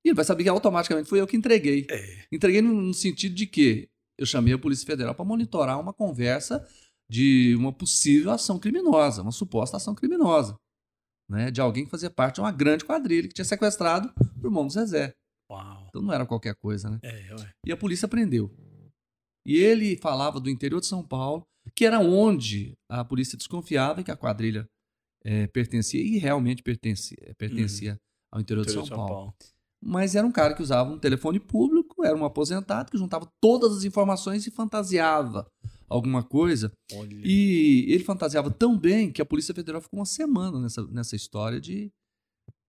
[0.03, 1.85] e ele vai saber que automaticamente foi eu que entreguei.
[1.89, 2.25] É.
[2.31, 6.67] Entreguei no, no sentido de que eu chamei a Polícia Federal para monitorar uma conversa
[7.09, 10.57] de uma possível ação criminosa, uma suposta ação criminosa.
[11.29, 14.67] Né, de alguém que fazia parte de uma grande quadrilha que tinha sequestrado o irmão
[14.67, 15.13] do Zezé.
[15.49, 15.85] Uau.
[15.87, 16.99] Então não era qualquer coisa, né?
[17.01, 17.51] É, ué.
[17.65, 18.51] E a polícia prendeu.
[19.45, 21.43] E ele falava do interior de São Paulo,
[21.75, 24.67] que era onde a polícia desconfiava que a quadrilha
[25.23, 27.97] eh, pertencia, e realmente pertencia, pertencia
[28.31, 29.33] ao interior, de São, Paulo.
[29.81, 33.77] Mas era um cara que usava um telefone público, era um aposentado que juntava todas
[33.77, 35.45] as informações e fantasiava
[35.89, 36.71] alguma coisa.
[36.93, 37.15] Olha.
[37.23, 41.59] E ele fantasiava tão bem que a Polícia Federal ficou uma semana nessa, nessa história
[41.59, 41.91] de,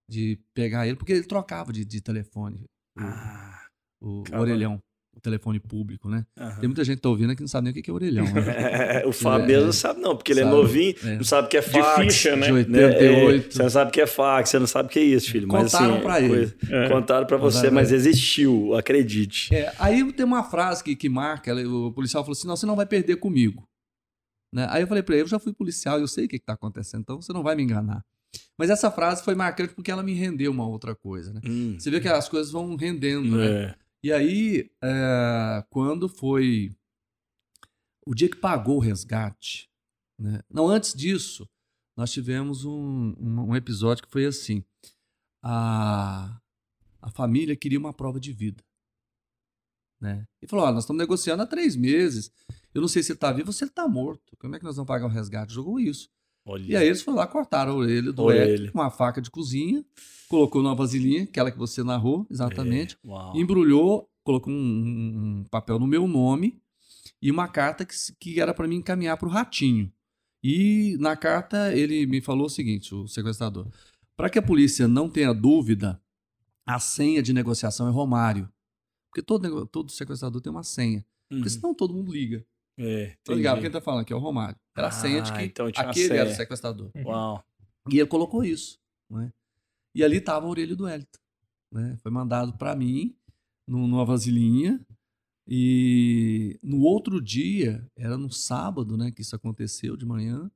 [0.09, 2.63] de pegar ele, porque ele trocava de, de telefone,
[2.97, 3.67] o, Ah,
[4.01, 4.41] o Caramba.
[4.41, 4.79] orelhão.
[5.15, 6.25] O telefone público, né?
[6.37, 6.59] Aham.
[6.59, 9.01] Tem muita gente que tá ouvindo que não sabe nem o que é orelhão, né?
[9.01, 11.15] É, o Fábio É, não sabe não, porque ele é novinho, é.
[11.15, 12.03] não sabe o que é De fax.
[12.15, 12.45] ficha, né?
[12.47, 12.85] De né?
[12.85, 13.47] 88.
[13.47, 15.31] É, você não sabe o que é fax, você não sabe o que é isso,
[15.31, 15.47] filho.
[15.47, 16.27] Mas, Contaram assim, pra ele.
[16.29, 16.89] coisa- É.
[16.89, 19.55] Contaram pra você, Contaram mas existiu, acredite.
[19.55, 22.65] É, aí tem uma frase que, que marca, ela- o policial falou assim, não, você
[22.65, 23.63] não vai perder comigo.
[24.53, 24.67] Né?
[24.69, 27.01] Aí eu falei pra ele, eu já fui policial, eu sei o que está acontecendo,
[27.01, 28.01] então você não vai me enganar.
[28.57, 31.41] Mas essa frase foi marcante porque ela me rendeu uma outra coisa, né?
[31.45, 33.73] Hum, Você vê que as coisas vão rendendo, né?
[34.05, 36.69] E aí, é, quando foi
[38.05, 39.67] o dia que pagou o resgate,
[40.19, 40.43] né?
[40.47, 41.49] Não, antes disso,
[41.97, 44.63] nós tivemos um, um, episódio que foi assim.
[45.43, 46.39] A,
[47.01, 48.63] a família queria uma prova de vida.
[49.99, 50.27] Né?
[50.39, 52.31] E falou: nós estamos negociando há três meses.
[52.75, 54.37] Eu não sei se ele está vivo ou se ele está morto.
[54.37, 55.51] Como é que nós vamos pagar o resgate?
[55.51, 56.11] Jogou isso.
[56.45, 56.63] Olha.
[56.63, 58.29] E aí eles foram lá, cortaram a orelha do.
[58.29, 59.83] Hélio com uma faca de cozinha,
[60.29, 63.35] colocou numa vasilhinha, aquela que você narrou, exatamente, Uau.
[63.35, 64.57] embrulhou, colocou um,
[65.39, 66.61] um- papel no meu nome
[67.21, 69.91] e uma carta que, que era para mim encaminhar para o Ratinho.
[70.43, 73.67] E na carta ele me falou o seguinte, o sequestrador,
[74.15, 75.99] para que a polícia não tenha dúvida,
[76.65, 78.47] a senha de negociação é Romário.
[79.09, 81.03] Porque todo, todo sequestrador tem uma senha.
[81.31, 81.37] Uhum.
[81.39, 82.45] Porque senão todo mundo liga.
[82.77, 84.57] É, Tô ligado, quem tá falando aqui é o Romário.
[84.75, 86.91] Era a senha de Ah, que então aquele era o sequestrador.
[87.05, 87.43] Uau.
[87.89, 88.79] E ele colocou isso.
[89.09, 89.31] Né?
[89.93, 91.19] E ali estava a orelha do Elton.
[91.71, 91.97] Né?
[92.01, 93.15] Foi mandado para mim,
[93.67, 94.85] num- numa vasilhinha.
[95.47, 100.49] E no outro dia, era no sábado né, que isso aconteceu de manhã.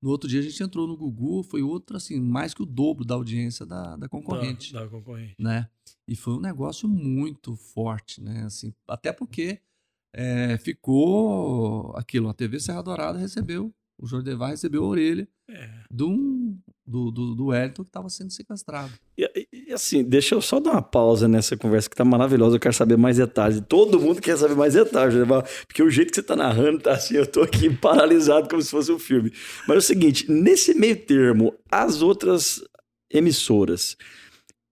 [0.00, 3.04] No outro dia a gente entrou no Gugu, foi outro, assim, mais que o dobro
[3.04, 4.72] da audiência da, da concorrente.
[4.72, 5.34] Da, da concorrente.
[5.38, 5.68] Né?
[6.08, 8.44] E foi um negócio muito forte, né?
[8.44, 9.60] Assim, até porque
[10.14, 15.68] é, ficou aquilo, a TV Serra Dourada recebeu, o Jordevar recebeu a orelha É.
[16.00, 18.90] um- do, do, do Wellington que estava sendo sequestrado.
[19.16, 22.56] E, e- assim, deixa eu só dar uma pausa nessa conversa que tá maravilhosa.
[22.56, 23.62] Eu quero saber mais detalhes.
[23.68, 25.24] Todo mundo quer saber mais detalhes, né?
[25.68, 28.70] porque o jeito que você tá narrando tá assim, eu tô aqui paralisado como se
[28.70, 29.30] fosse um filme.
[29.68, 32.60] Mas é o seguinte, nesse meio termo, as outras
[33.12, 33.96] emissoras,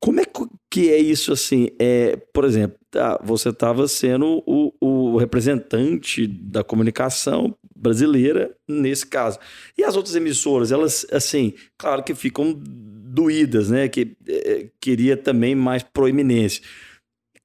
[0.01, 0.25] como é
[0.71, 1.69] que é isso assim?
[1.79, 9.39] É, por exemplo, tá, você estava sendo o, o representante da comunicação brasileira nesse caso.
[9.77, 13.89] E as outras emissoras, elas, assim, claro que ficam doídas, né?
[13.89, 16.63] Que eh, queria também mais proeminência.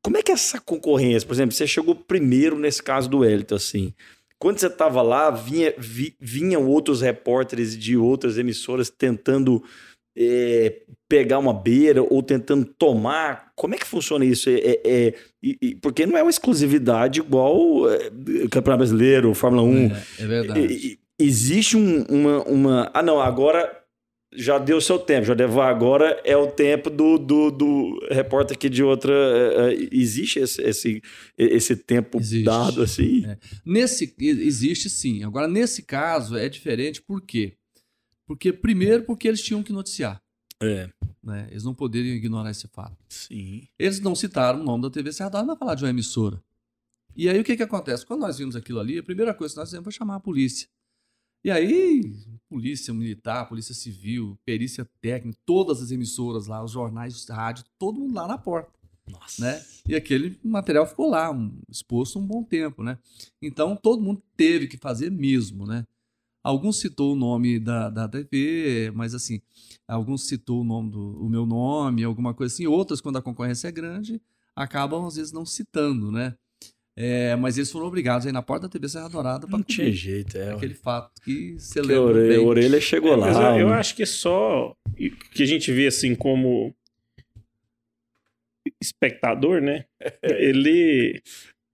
[0.02, 1.26] Como é que é essa concorrência?
[1.28, 3.94] Por exemplo, você chegou primeiro nesse caso do Elton, assim.
[4.38, 9.64] Quando você estava lá, vinha, vi- vinham outros repórteres de outras emissoras tentando
[10.16, 13.52] eh, pegar uma beira ou tentando tomar.
[13.56, 14.50] Como é que funciona isso?
[14.50, 15.14] É, é- é-
[15.82, 18.10] porque não é uma exclusividade igual eh,
[18.50, 19.76] Campeonato Brasileiro, Fórmula 1.
[19.86, 21.00] É, é verdade.
[21.20, 22.92] Existe um- uma, uma.
[22.94, 23.80] Ah, não, agora
[24.36, 25.62] já deu seu tempo, já deu.
[25.62, 29.14] Agora é o tempo do, do, do repórter aqui de outra.
[29.14, 31.02] eh, eh, Existe esse, esse,
[31.38, 32.44] esse tempo Existe.
[32.44, 33.24] dado assim?
[33.28, 33.38] É.
[33.64, 35.24] Nesse existe sim.
[35.24, 37.54] Agora nesse caso é diferente por quê?
[38.26, 40.22] Porque primeiro porque eles tinham que noticiar,
[40.62, 40.90] É.
[41.22, 41.48] né?
[41.52, 42.96] Eles não poderiam ignorar esse fato.
[43.10, 43.68] Sim.
[43.78, 46.42] Eles não citaram o nome da TV Dourada, vai falar de uma emissora.
[47.16, 48.06] E aí o que que acontece?
[48.06, 50.68] Quando nós vimos aquilo ali, a primeira coisa que nós fizemos foi chamar a polícia.
[51.44, 52.16] E aí,
[52.50, 58.16] polícia militar, polícia civil, perícia técnica, todas as emissoras lá, os jornais, rádio, todo mundo
[58.16, 58.72] lá na porta.
[59.06, 59.42] Nossa.
[59.44, 59.62] né?
[59.86, 62.98] E aquele material ficou lá, um- exposto um bom tempo, né?
[63.42, 65.86] Então todo mundo teve que fazer mesmo, né?
[66.44, 69.42] Alguns citou o nome da, da TV, mas assim,
[69.88, 72.68] alguns citou o nome do o meu nome, alguma coisa assim.
[72.68, 74.22] Outras, quando a concorrência é grande,
[74.56, 76.36] acabam às vezes não citando, né?
[76.96, 79.92] É, mas eles foram obrigados aí na porta da TV Serra Dourada para Não tinha
[79.92, 80.54] jeito, é.
[80.54, 82.38] aquele fato que você Que a lembra orelha, bem.
[82.46, 83.52] a orelha chegou É, lá.
[83.58, 83.76] eu, eu né?
[83.76, 84.76] acho que só
[85.34, 86.72] que a gente vê assim como
[88.82, 89.86] espectador, né?
[90.22, 91.22] Ele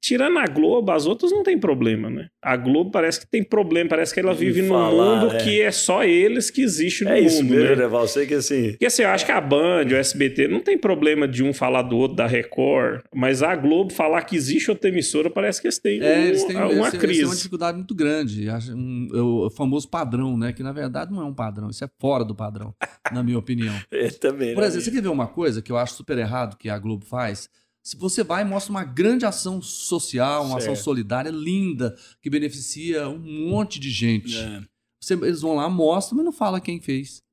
[0.01, 2.29] tirando a Globo, as outras não tem problema, né?
[2.41, 5.37] A Globo parece que tem problema, parece que ela vive num falar, mundo é.
[5.43, 7.87] que é só eles que existem no É isso mundo, mesmo, né?
[7.87, 8.07] Val?
[8.07, 8.69] Sei que assim.
[8.71, 11.81] Porque assim, eu acho que a Band, o SBT, não tem problema de um falar
[11.81, 15.79] do outro, da Record, mas a Globo falar que existe outra emissora, parece que eles
[15.79, 17.25] têm, É, um- eles têm, uma eles têm- eles têm crise.
[17.25, 18.49] uma dificuldade muito grande.
[18.49, 20.53] Acho- um- é o famoso padrão, né?
[20.53, 22.73] Que na verdade não é um padrão, isso é fora do padrão,
[23.11, 23.75] na minha opinião.
[23.91, 24.53] É, também.
[24.53, 26.77] Por né, exemplo, você quer ver uma coisa que eu acho super errado que a
[26.79, 27.49] Globo faz?
[27.89, 30.83] Se você vai e mostra uma grande ação social, uma ação Certo.
[30.83, 33.17] solidária linda, que beneficia um
[33.49, 34.37] monte de gente.
[34.37, 34.63] É,
[35.01, 37.23] Você- eles vão lá, mostram, mas não fala quem fez.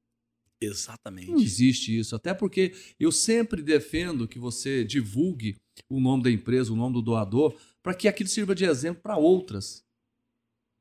[0.63, 1.31] Não exatamente.
[1.43, 2.17] existe isso.
[2.17, 5.57] Até porque eu sempre defendo que você divulgue
[5.91, 9.19] o nome da empresa, o nome do doador, para que aquilo sirva de exemplo para
[9.19, 9.85] outras.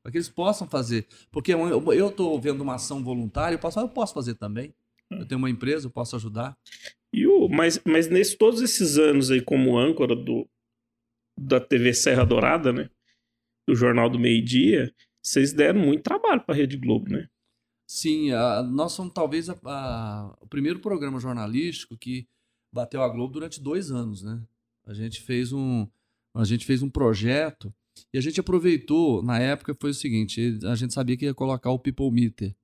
[0.02, 1.06] Para que eles possam fazer.
[1.30, 4.72] Porque eu- eu estou vendo uma ação voluntária, eu posso, eu posso fazer também.
[5.10, 6.56] Eu tenho uma empresa, eu posso ajudar.
[7.12, 10.48] E o, mas, mas nesse, todos esses anos aí como âncora do,
[11.38, 12.90] da TV Serra Dourada, né?
[13.68, 14.92] Do Jornal do Meio Dia,
[15.22, 17.28] vocês deram muito trabalho pra Rede Globo, né?
[17.88, 22.26] Sim, a- nós somos talvez a- a- o primeiro programa jornalístico que
[22.72, 24.42] bateu a Globo durante dois anos, né?
[24.86, 25.86] A gente fez um,
[26.34, 27.72] a gente fez um projeto
[28.12, 31.70] e a gente aproveitou, na época foi o seguinte, a gente sabia que ia colocar
[31.70, 32.54] o People Meter,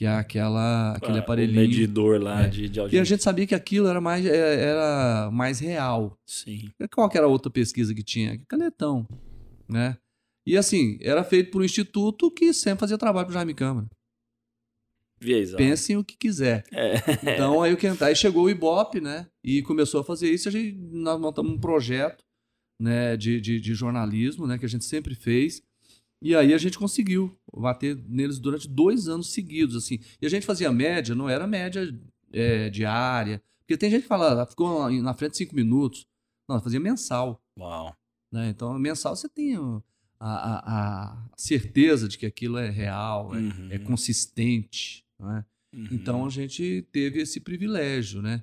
[0.00, 1.58] que é aquela, aquele Ah, aparelhinho.
[1.58, 2.48] O medidor lá É.
[2.48, 3.04] de, de E a audiência.
[3.04, 6.18] gente sabia que aquilo era mais, é, era mais real.
[6.24, 6.70] Sim.
[6.94, 8.40] Qual que era a outra pesquisa que tinha?
[8.48, 9.06] Canetão,
[9.68, 9.98] né?
[10.46, 13.86] E assim, era feito por um instituto que sempre fazia trabalho pro Jaime Câmara.
[15.20, 15.58] Viesão.
[15.58, 16.64] Pensem o que quiser.
[16.72, 16.94] É.
[17.34, 19.26] Então aí, o que, aí chegou o Ibope, né?
[19.44, 20.48] E começou a fazer isso.
[20.48, 22.24] A gente, nós montamos um projeto
[22.80, 24.56] né, de, de, de jornalismo, né?
[24.56, 25.60] Que a gente sempre fez.
[26.22, 29.98] E aí a gente conseguiu bater neles durante dois anos seguidos, assim.
[30.20, 31.82] E a gente fazia média, não era média
[32.32, 33.42] é, diária.
[33.60, 36.06] Porque tem gente que fala, "Ah, ficou na frente cinco minutos.
[36.48, 37.42] Não, fazia mensal.
[37.58, 37.94] Uau.
[38.32, 38.48] Né?
[38.50, 39.82] Então, mensal você tem a,
[40.20, 40.62] a-
[41.14, 43.68] a certeza de que aquilo é real, é, Uhum.
[43.70, 45.04] é consistente.
[45.18, 45.44] Né?
[45.74, 45.88] Uhum.
[45.92, 48.42] Então a gente teve esse privilégio, né?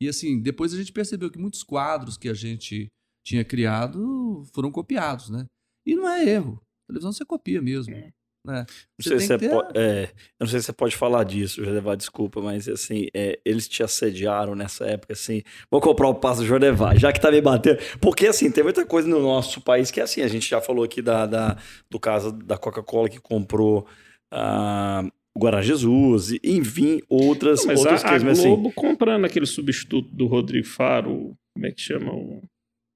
[0.00, 2.88] E assim, depois a gente percebeu que muitos quadros que a gente
[3.24, 5.46] tinha criado foram copiados, né?
[5.86, 6.60] E não é erro.
[6.88, 7.94] Televisão você copia mesmo.
[7.94, 8.12] Né?
[8.46, 8.64] Não
[9.00, 11.24] Você sei se você que ter- pode, é, eu não sei se você pode falar
[11.24, 16.14] disso, Jodevar, desculpa, mas assim, é, eles te assediaram nessa época, assim, vou comprar o
[16.14, 17.78] passo do Jodevar, já que tá me batendo.
[18.02, 20.84] Porque, assim, tem muita coisa no nosso país que é assim, a gente já falou
[20.84, 21.56] aqui da, da-
[21.90, 23.86] do caso da Coca-Cola que comprou
[24.30, 25.02] ah,
[25.34, 28.48] o Guará Jesus, e, enfim, outras, Não, mas outras a, a coisas, mas assim...
[28.48, 32.12] Globo comprando aquele substituto do Rodrigo Faro, como é que chama?
[32.12, 32.42] O...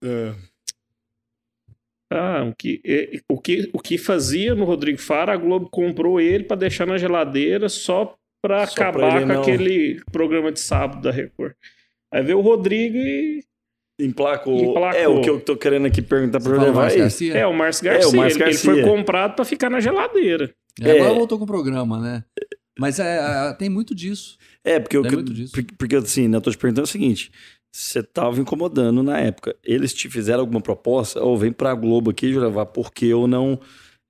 [0.04, 0.34] é,
[2.10, 6.18] Ah, o que, é, o, que, o que fazia no Rodrigo Faro, a Globo comprou
[6.20, 10.50] ele pra deixar na geladeira só pra Só pra acabar ele com não- aquele programa
[10.50, 11.52] de sábado da Record.
[12.12, 13.44] Aí veio o Rodrigo e.
[14.00, 14.56] Emplacou.
[14.70, 14.98] Emplacou.
[15.00, 17.02] É, o que eu tô querendo aqui perguntar fala Jodevar Márcio é.
[17.02, 17.34] Garcia?
[17.36, 18.20] É, o Márcio É, o Garcia.
[18.20, 18.92] Márcio ele, ele foi Garcia.
[18.96, 20.50] comprado pra ficar na geladeira.
[20.80, 21.14] Agora É.
[21.14, 22.24] voltou com o programa, né?
[22.78, 24.38] Mas é, é, tem muito disso.
[24.64, 25.52] É, porque, muito disso.
[25.52, 27.30] porque, porque, assim, né, eu tô te perguntando o seguinte:
[27.72, 29.56] você tava incomodando na época.
[29.64, 31.22] Eles te fizeram alguma proposta?
[31.22, 33.58] Ou vem pra Globo aqui, levar porque eu não.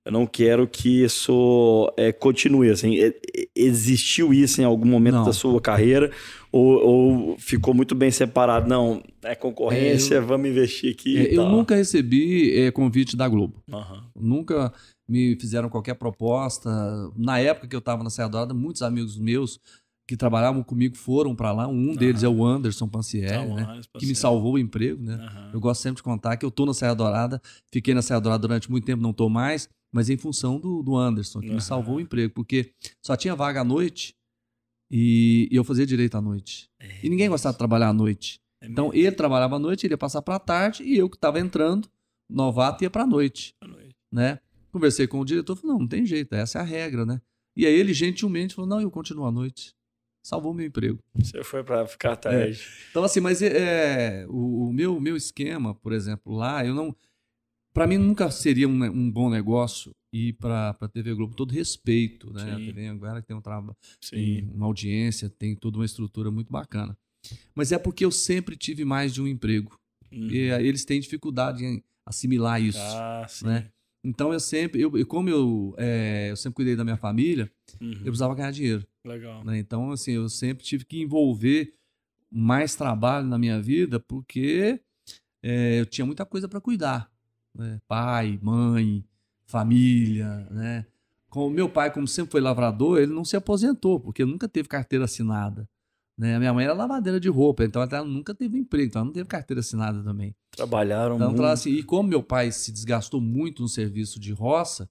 [0.05, 2.69] Eu não quero que isso é, continue.
[2.71, 3.13] Assim, É-
[3.55, 5.25] existiu isso em algum momento Não.
[5.25, 6.09] da sua carreira?
[6.51, 6.65] Ou,
[7.31, 8.67] ou ficou muito bem separado?
[8.67, 11.17] Não, é concorrência, É, eu- vamos investir aqui.
[11.17, 13.61] É, eu nunca recebi é, convite da Globo.
[13.71, 14.05] Aham.
[14.15, 14.73] Nunca
[15.09, 16.69] me fizeram qualquer proposta.
[17.15, 19.59] Na época que eu estava na Serra Dourada, muitos amigos meus
[20.07, 21.67] que trabalhavam comigo foram para lá.
[21.67, 23.81] Um deles é o Anderson Pancieri, Tá, né?
[23.97, 25.15] que me salvou o emprego, né?
[25.15, 25.51] Aham.
[25.53, 27.41] Eu gosto sempre de contar que eu tô na Serra Dourada,
[27.71, 30.95] fiquei na Serra Dourada durante muito tempo, não tô mais, mas em função do, do
[30.95, 31.55] Anderson, que Aham.
[31.55, 32.71] me salvou o emprego, porque
[33.03, 34.15] só tinha vaga à noite
[34.91, 36.69] e, e eu fazia direito à noite.
[37.03, 38.39] E ninguém gostava de trabalhar à noite.
[38.61, 38.99] É Então mesmo.
[39.07, 41.87] ele trabalhava à noite, ele ia passar para tarde e eu que estava entrando,
[42.29, 43.55] novato, ia para noite,
[44.11, 44.39] né?
[44.71, 47.21] Conversei com o diretor, falou: "Não, não tem jeito, essa é a regra, né?"
[47.55, 49.73] E aí ele gentilmente falou: "Não, eu continuo à noite."
[50.21, 50.99] Salvou meu emprego.
[51.15, 52.61] Você foi pra ficar tarde.
[52.91, 56.95] Então, assim, mas é, o, o meu, meu esquema, por exemplo, lá, eu não.
[57.73, 62.33] Para mim, nunca seria um, um bom negócio ir para a TV Globo, todo respeito,
[62.33, 62.53] né?
[62.53, 62.65] A Sim.
[62.65, 63.75] TV agora tem um trabalho,
[64.53, 66.97] uma audiência, tem toda uma estrutura muito bacana.
[67.53, 69.79] Mas é porque eu sempre tive mais de um emprego.
[70.11, 70.29] Uhum.
[70.29, 72.79] E eles têm dificuldade em assimilar isso.
[72.79, 73.71] Ah, né?
[74.03, 77.91] Então eu sempre, eu, como eu, eh, eu sempre cuidei da minha família, Uhum.
[77.91, 78.85] eu precisava ganhar dinheiro.
[79.05, 79.43] Legal.
[79.45, 79.57] né?
[79.59, 81.73] Então, assim, eu sempre tive que envolver
[82.31, 84.79] mais trabalho na minha vida porque
[85.43, 87.09] eh, eu tinha muita coisa para cuidar.
[87.55, 87.79] né?
[87.87, 89.03] Pai, mãe,
[89.45, 90.85] família, né?
[91.29, 94.67] Com o meu pai, como sempre foi lavrador, ele não se aposentou, porque nunca teve
[94.67, 95.67] carteira assinada.
[96.19, 96.35] Né?
[96.35, 99.13] A minha mãe era lavadeira de roupa, então ela nunca teve emprego, então ela não
[99.13, 100.35] teve carteira assinada também.
[100.51, 101.43] Trabalharam Então, muito.
[101.45, 104.89] assim, e como meu pai se desgastou muito no serviço de roça,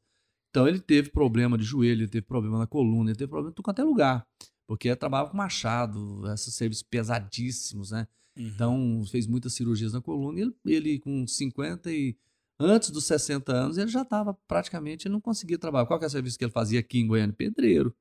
[0.49, 3.55] então ele teve problema de joelho, ele teve problema na coluna, ele teve problema em
[3.55, 4.27] tudo quanto é lugar.
[4.67, 8.09] Porque ele trabalhava com machado, esses serviços pesadíssimos, né?
[8.35, 8.47] Uhum.
[8.47, 12.17] Então fez muitas cirurgias na coluna e ele, ele com 50 e.
[12.59, 15.87] Antes dos 60 anos, ele já estava praticamente, ele não conseguia trabalhar.
[15.87, 17.33] Qual que é o serviço que ele fazia aqui em Goiânia?
[17.37, 17.95] Pedreiro.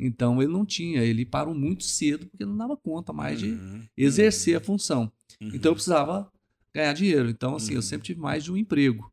[0.00, 3.82] Então ele não tinha, ele parou muito cedo porque não dava conta mais de Uhum.
[3.96, 5.10] exercer a função.
[5.40, 5.50] Uhum.
[5.54, 6.30] Então eu precisava
[6.74, 7.28] ganhar dinheiro.
[7.30, 7.82] Então, assim, eu Uhum.
[7.82, 9.08] sempre tive mais de um emprego.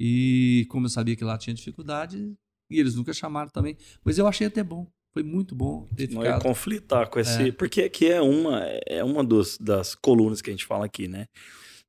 [0.00, 2.32] E como eu sabia que lá tinha dificuldade,
[2.70, 3.76] e eles nunca chamaram também.
[4.04, 4.86] Mas eu achei até bom.
[5.12, 6.42] Foi muito bom ter Não ia ficado.
[6.42, 7.48] conflitar com esse.
[7.48, 7.52] É.
[7.52, 11.26] Porque aqui é uma, é uma dos, das colunas que a gente fala aqui, né?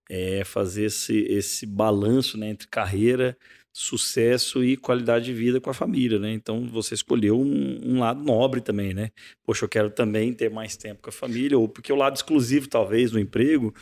[0.07, 3.35] É fazer esse, esse balanço né, entre carreira,
[3.77, 6.31] sucesso e qualidade de vida com a família, né?
[6.31, 9.11] Então você escolheu um, um lado nobre também, né?
[9.43, 12.69] Poxa, eu quero também ter mais tempo com a família, ou porque o lado exclusivo,
[12.69, 13.75] talvez, no emprego,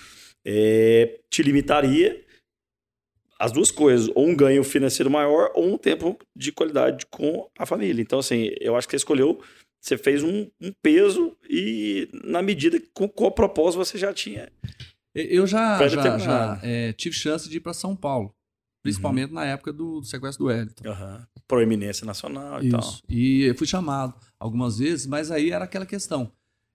[0.44, 2.26] é, te limitaria
[3.40, 7.66] as duas coisas, ou um ganho financeiro maior ou um tempo de qualidade com a
[7.66, 8.02] família.
[8.02, 9.40] Então, assim, eu acho que você escolheu,
[9.80, 14.52] você fez um, um peso e na medida com qual propósito você já tinha.
[15.14, 18.34] Eu já, já, já, é, tive chance de ir para São Paulo,
[18.84, 19.36] principalmente Uhum.
[19.36, 20.88] na época do, do sequestro do Wellington.
[20.88, 21.26] Aham.
[21.48, 22.80] Proeminência nacional e tal.
[22.82, 23.02] Isso.
[23.10, 26.32] E eu fui chamado algumas vezes, mas aí era aquela questão.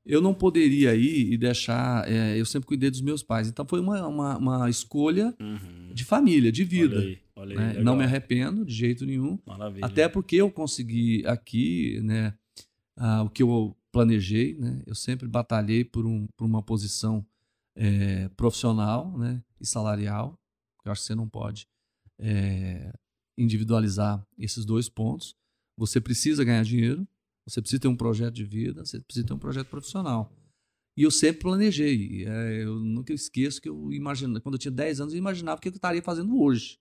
[0.06, 2.10] Eu não poderia ir e deixar.
[2.10, 3.46] é, eu sempre cuidei dos meus pais.
[3.46, 5.92] Então foi uma, uma, uma escolha Uhum.
[5.92, 6.98] de família, de Olha vida.
[7.00, 7.82] aí, olha aí, né?
[7.82, 9.38] Não me arrependo de jeito nenhum.
[9.46, 9.84] Maravilha.
[9.84, 12.32] Até porque eu consegui aqui, né,
[12.96, 17.24] ah, o que eu planejei, né, eu sempre batalhei por, um, por uma posição
[17.76, 20.38] eh, profissional, né, e salarial.
[20.84, 21.66] Eu acho que você não pode
[22.20, 22.92] eh,
[23.36, 25.34] individualizar esses dois pontos.
[25.76, 27.06] Você precisa ganhar dinheiro,
[27.46, 30.32] você precisa ter um projeto de vida, você precisa ter um projeto profissional.
[30.96, 32.24] E eu sempre planejei.
[32.26, 35.60] eh, eu nunca esqueço que eu imaginava, quando eu tinha 10 anos, eu imaginava o
[35.60, 36.78] que eu estaria fazendo hoje.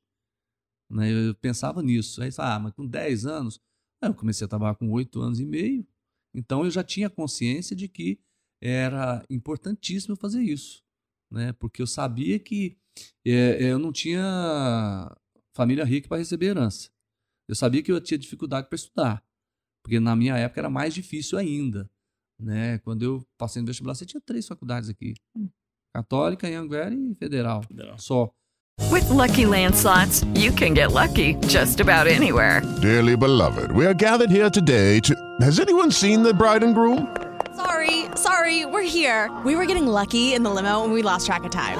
[0.90, 1.12] Né?
[1.12, 2.22] Eu pensava nisso.
[2.22, 3.60] Aí, ah, mas com 10 anos,
[4.02, 5.86] eu comecei a trabalhar com 8 anos e meio,
[6.34, 8.20] então eu já tinha consciência de que
[8.62, 10.84] era importantíssimo fazer isso,
[11.32, 11.54] né?
[11.54, 12.78] Porque eu sabia que
[13.26, 15.16] eh, eu não tinha
[15.58, 16.90] família rica para receber herança.
[17.50, 19.24] Eu sabia que eu tinha dificuldade para estudar,
[19.84, 21.90] porque na minha época era mais difícil ainda,
[22.40, 22.78] né?
[22.80, 25.16] Quando eu passei no vestibular, você tinha três faculdades aqui:
[25.96, 27.98] Católica, Anhanguera e Federal, Federal.
[27.98, 28.32] só.
[28.92, 32.62] With Lucky Land slots, you can get lucky just about anywhere.
[32.80, 35.16] Dearly beloved, we are gathered here today to.
[35.42, 37.08] Has anyone seen the bride and groom?
[37.56, 39.32] Sorry, sorry, we're here.
[39.44, 41.80] We were getting lucky in the limo and we lost track of time.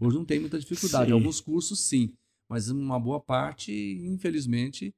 [0.00, 1.06] hoje não tem muita dificuldade.
[1.06, 1.12] Sim.
[1.12, 2.12] Alguns cursos, sim.
[2.48, 3.72] Mas uma boa parte,
[4.04, 4.94] infelizmente,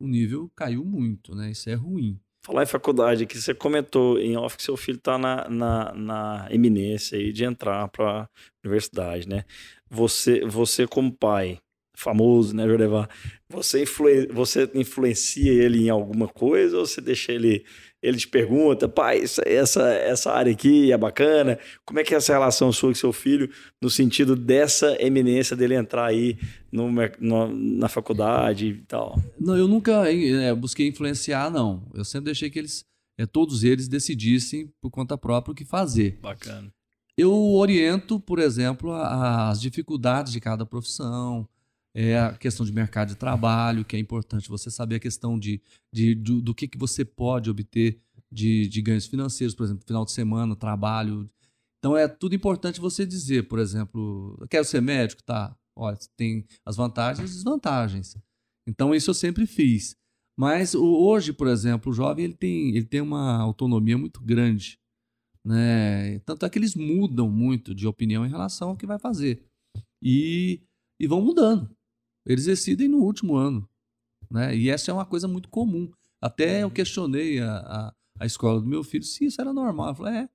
[0.00, 1.50] o nível caiu muito, né?
[1.50, 2.18] Isso é ruim.
[2.44, 6.48] Falar em faculdade aqui, você comentou em off que seu filho está na, na, na
[6.50, 8.28] eminência aí de entrar para a
[8.64, 9.44] universidade, né?
[9.90, 11.58] Você, você como pai,
[11.96, 13.10] famoso, né, Jodevar?
[13.48, 17.64] Você, influen- você influencia ele em alguma coisa ou você deixa ele...
[18.00, 19.82] Ele te pergunta, pai, essa, essa,
[20.32, 21.58] área aqui é bacana.
[21.84, 23.50] Como é que é essa relação sua com seu filho
[23.82, 26.38] no sentido dessa eminência dele entrar aí
[26.70, 26.88] no,
[27.18, 29.20] no- na faculdade e tal?
[29.40, 31.82] Não, eu nunca eh, busquei influenciar, não.
[31.92, 32.84] Eu sempre deixei que eles,
[33.18, 36.18] eh, todos eles, decidissem por conta própria o que fazer.
[36.22, 36.72] Bacana.
[37.16, 41.48] Eu oriento, por exemplo, a- as dificuldades de cada profissão,
[42.00, 45.60] é a questão de mercado de trabalho, que é importante você saber a questão de,
[45.92, 50.04] de- do, do que, que você pode obter de, de ganhos financeiros, por exemplo, final
[50.04, 51.28] de semana, trabalho.
[51.78, 55.56] Então é tudo importante você dizer, por exemplo, eu quero ser médico, tá?
[55.76, 58.16] Olha, tem as vantagens e desvantagens.
[58.68, 59.96] Então isso eu sempre fiz.
[60.38, 64.78] Mas hoje, por exemplo, o jovem ele tem, ele tem uma autonomia muito grande
[65.44, 66.18] né?
[66.20, 69.42] Tanto é que eles mudam muito de opinião em relação ao que vai fazer.
[70.02, 70.60] E,
[71.00, 71.70] e vão mudando.
[72.28, 73.66] Eles decidem no último ano.
[74.30, 74.54] Né?
[74.54, 75.90] E essa é uma coisa muito comum.
[76.20, 79.88] Até eu questionei a, a, a escola do meu filho se isso era normal.
[79.88, 80.28] Eu falei, é.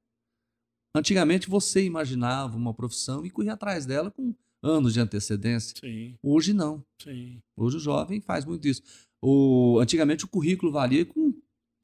[0.96, 5.76] Antigamente você imaginava uma profissão e corria atrás dela com anos de antecedência.
[5.80, 6.84] Sim, Hoje não.
[7.02, 7.42] sim.
[7.56, 8.82] Hoje o jovem faz muito isso.
[9.22, 11.34] O, antigamente o currículo valia com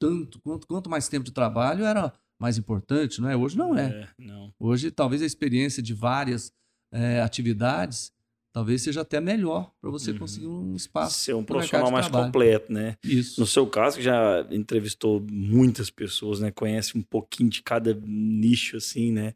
[0.00, 3.36] tanto, quanto, quanto mais tempo de trabalho era mais importante, não é?
[3.36, 4.08] Hoje não é.
[4.18, 4.52] não.
[4.58, 6.52] Hoje talvez a experiência de várias
[6.92, 8.12] eh, atividades
[8.52, 11.18] talvez seja até melhor para você conseguir um espaço.
[11.18, 12.26] Ser um profissional mais trabalho.
[12.26, 12.96] completo, né?
[13.04, 13.40] Isso.
[13.40, 16.50] No seu caso, que já entrevistou muitas pessoas, né?
[16.50, 19.34] Conhece um pouquinho de cada nicho, assim, né?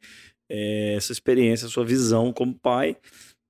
[0.50, 2.96] É, essa experiência, sua visão como pai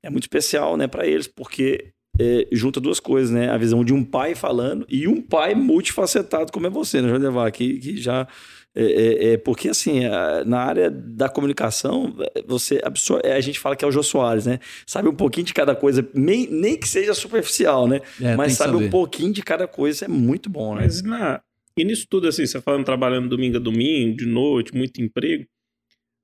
[0.02, 3.48] é muito especial, né, para eles, porque é, junta duas coisas, né?
[3.50, 7.50] A visão de um pai falando e um pai multifacetado como é você, né, Jodevar?
[7.50, 8.28] Que, que já.
[8.76, 13.28] É, é, é, porque, assim, a- na área da comunicação, é, você absorve.
[13.28, 14.58] A gente fala que é o Jô Soares, né?
[14.86, 18.00] Sabe um pouquinho de cada coisa, nem, nem que seja superficial, né?
[18.20, 20.82] É, Mas sabe um pouquinho de cada coisa, é muito bom, né?
[20.82, 21.40] Mas na,
[21.76, 25.44] E nisso tudo, assim, você falando trabalhando domingo a domingo, de noite, muito emprego,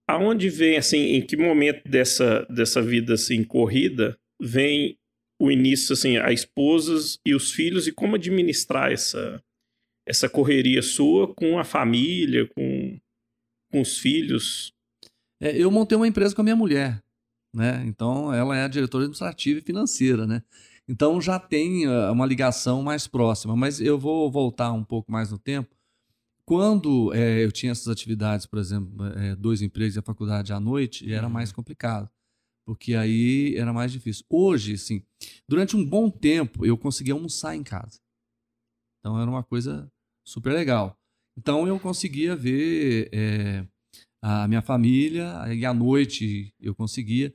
[0.09, 4.97] aonde vem, assim, em que momento dessa, dessa vida, assim, corrida, vem
[5.41, 9.41] o início, assim, a esposas e os filhos e como administrar essa,
[10.11, 12.99] essa correria sua com a família, com,
[13.71, 14.73] com os filhos?
[15.41, 17.01] É, eu montei uma empresa com a minha mulher,
[17.55, 17.83] né?
[17.87, 20.43] Então, ela é a diretora administrativa e financeira, né?
[20.89, 23.57] Então, já tem uh, uma ligação mais próxima.
[23.57, 25.77] Mas eu vou voltar um pouco mais no tempo.
[26.45, 30.59] Quando é, eu tinha essas atividades, por exemplo, é, dois empregos e a faculdade à
[30.59, 32.11] noite, era mais complicado.
[32.67, 34.25] Porque aí era mais difícil.
[34.29, 35.05] Hoje, assim,
[35.49, 38.01] durante um bom tempo, eu conseguia almoçar em casa.
[38.99, 39.91] Então, era uma coisa
[40.25, 40.97] super legal.
[41.37, 43.67] Então, eu conseguia ver é,
[44.23, 47.33] a minha família, e à noite eu conseguia.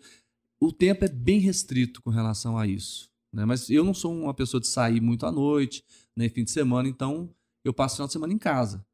[0.60, 3.10] O tempo é bem restrito com relação a isso.
[3.34, 3.44] Né?
[3.46, 5.84] Mas eu não sou uma pessoa de sair muito à noite,
[6.16, 7.30] nem fim de semana, então
[7.64, 8.86] eu passo o final de semana em casa.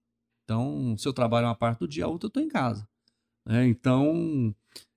[0.44, 2.88] Então, se eu trabalho uma parte do dia, a outra eu estou em casa.
[3.48, 3.68] Né?
[3.68, 4.56] Então,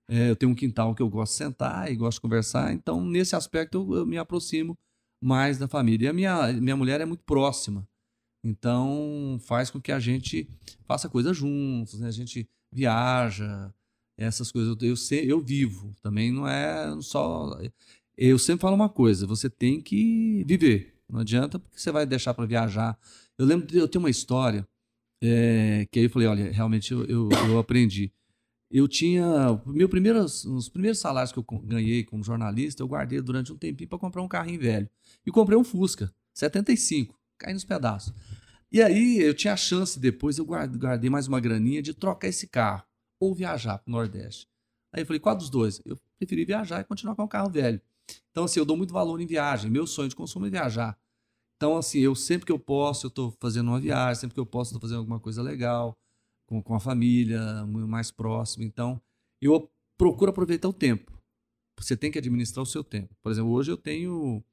[0.09, 3.03] é, eu tenho um quintal que eu gosto de sentar e gosto de conversar, então
[3.05, 4.77] nesse aspecto eu, eu me aproximo
[5.21, 6.07] mais da família.
[6.07, 7.87] E a minha, minha mulher é muito próxima,
[8.45, 10.47] então faz com que a gente
[10.85, 12.07] faça coisas juntos, né?
[12.07, 13.73] a gente viaja,
[14.15, 14.77] essas coisas.
[14.79, 17.59] Eu, eu, eu vivo, também não é só.
[18.15, 20.93] Eu sempre falo uma coisa: você tem que viver.
[21.09, 22.95] Não adianta porque você vai deixar para viajar.
[23.35, 24.67] Eu lembro eu ter uma história
[25.23, 28.11] é, que aí eu falei: olha, realmente eu, eu, eu aprendi.
[28.69, 29.25] Eu tinha.
[29.65, 33.89] Meu primeiro, os primeiros salários que eu ganhei como jornalista, eu guardei durante um tempinho
[33.89, 34.87] para comprar um carrinho velho.
[35.25, 38.13] E comprei um Fusca, 75, caí nos pedaços.
[38.71, 42.47] E aí eu tinha a chance depois, eu guardei mais uma graninha de trocar esse
[42.47, 42.83] carro
[43.19, 44.47] ou viajar para o Nordeste.
[44.93, 45.81] Aí eu falei, qual dos dois?
[45.85, 47.81] Eu preferi viajar e continuar com o carro velho.
[48.31, 49.69] Então, assim, eu dou muito valor em viagem.
[49.69, 50.97] Meu sonho de consumo é viajar.
[51.55, 54.45] Então, assim, eu sempre que eu posso, eu estou fazendo uma viagem, sempre que eu
[54.45, 55.97] posso, estou fazendo alguma coisa legal
[56.45, 58.63] com, com a família, mais próximo.
[58.63, 59.01] Então,
[59.41, 61.11] eu procuro aproveitar o tempo.
[61.79, 63.15] Você tem que administrar o seu tempo.
[63.21, 64.43] Por exemplo, hoje eu tenho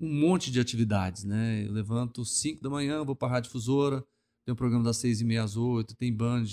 [0.00, 1.64] um monte de atividades, né?
[1.66, 4.00] Eu levanto 5 da manhã, vou para a Rádio Difusora,
[4.44, 6.44] tem o um programa das 6 e meia às 8, tem Band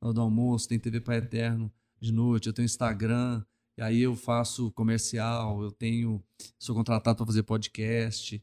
[0.00, 3.42] na hora do almoço, tem TV para Eterno de noite, eu tenho Instagram,
[3.78, 6.22] e aí eu faço comercial, eu tenho
[6.58, 8.40] sou contratado para fazer podcast,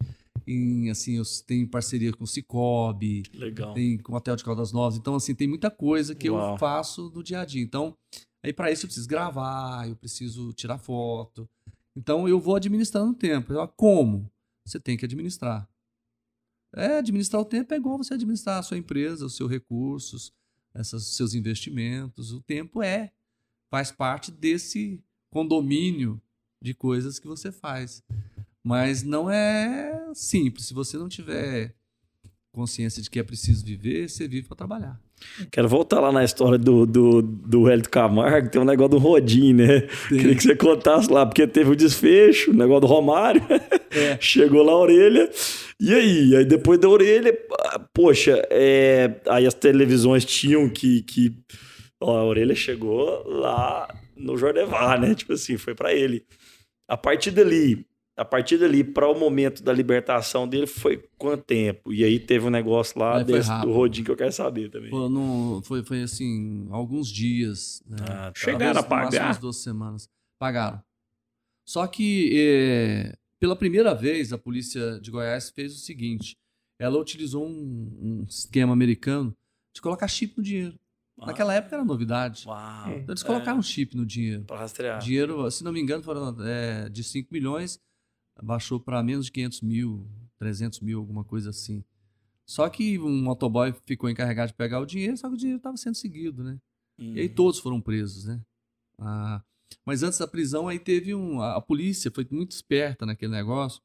[0.48, 3.74] em, assim, eu tenho parceria com o Cicobi, Legal.
[3.74, 6.54] tem com o Hotel de Caldas Novas, então assim, tem muita coisa que Uau.
[6.54, 7.62] eu faço no dia a dia.
[7.62, 7.96] Então,
[8.44, 11.50] aí para isso eu preciso gravar, eu preciso tirar foto.
[11.96, 13.52] Então eu vou administrando o tempo.
[13.52, 14.30] Eu, como?
[14.68, 15.68] Você tem que administrar.
[16.76, 20.34] É, administrar o tempo é igual você administrar a sua empresa, os seus recursos,
[20.76, 22.34] esses seus investimentos.
[22.34, 23.14] O tempo é,
[23.70, 26.22] faz parte desse condomínio
[26.62, 28.04] de coisas que você faz.
[28.62, 30.66] Mas não é simples.
[30.66, 31.74] Se você não tiver
[32.52, 35.07] consciência de que é preciso viver, você vive para trabalhar.
[35.52, 39.54] Quero voltar lá na história do, do, do Hélio Camargo, tem um negócio do Rodim,
[39.54, 39.88] né?
[40.10, 40.18] Sim.
[40.18, 43.42] Queria que você contasse lá, porque teve o desfecho, o negócio do Romário,
[43.92, 44.18] é.
[44.22, 45.30] chegou lá a orelha,
[45.80, 46.36] e aí?
[46.36, 47.38] Aí depois da orelha,
[47.94, 51.02] poxa, é, aí as televisões tinham que...
[51.04, 51.34] que
[52.02, 55.14] ó, a orelha chegou lá no Jordevar, né?
[55.14, 56.26] Tipo assim, foi para ele.
[56.88, 57.86] A partir dali,
[58.18, 61.94] a partir dali para o momento da libertação dele foi quanto tempo?
[61.94, 64.90] E aí teve um negócio lá desse, do Rodinho que eu quero saber também.
[64.90, 67.84] Foi, no, foi, foi assim, alguns dias.
[67.86, 67.98] Né?
[68.02, 68.34] Ah, tá.
[68.36, 69.28] Chegaram a pagar?
[69.28, 70.10] Umas duas semanas.
[70.40, 70.82] Pagaram.
[71.64, 76.36] Só que é, pela primeira vez a polícia de Goiás fez o seguinte:
[76.80, 79.32] ela utilizou um, um esquema americano
[79.76, 80.76] de colocar chip no dinheiro.
[81.20, 81.28] Ah.
[81.28, 82.48] Naquela época era novidade.
[82.48, 82.90] Uau.
[82.90, 83.60] Então eles colocaram é.
[83.60, 84.44] um chip no dinheiro.
[84.46, 85.00] Para rastrear.
[85.00, 87.80] Dinheiro, se não me engano, foram é, de 5 milhões
[88.42, 90.08] baixou para menos de 500 mil,
[90.38, 91.84] 300 mil, alguma coisa assim.
[92.46, 95.76] Só que um motoboy ficou encarregado de pegar o dinheiro, só que o dinheiro estava
[95.76, 96.60] sendo seguido, né?
[96.98, 97.14] Uhum.
[97.14, 97.36] E aí uhum.
[97.36, 98.42] todos foram presos, né?
[99.00, 99.44] Ah,
[99.86, 101.42] mas antes da prisão, aí teve um.
[101.42, 103.82] A, a polícia foi muito esperta naquele negócio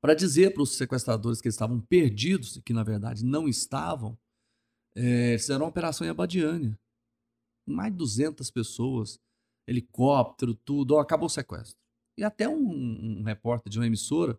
[0.00, 4.16] para dizer para os sequestradores que eles estavam perdidos, que na verdade não estavam,
[4.94, 6.78] é, fizeram uma operação em Abadiânia.
[7.66, 9.18] Mais de 200 pessoas,
[9.66, 10.94] helicóptero, tudo.
[10.94, 11.76] Ó, acabou o sequestro.
[12.16, 14.38] E até um, um repórter de uma emissora,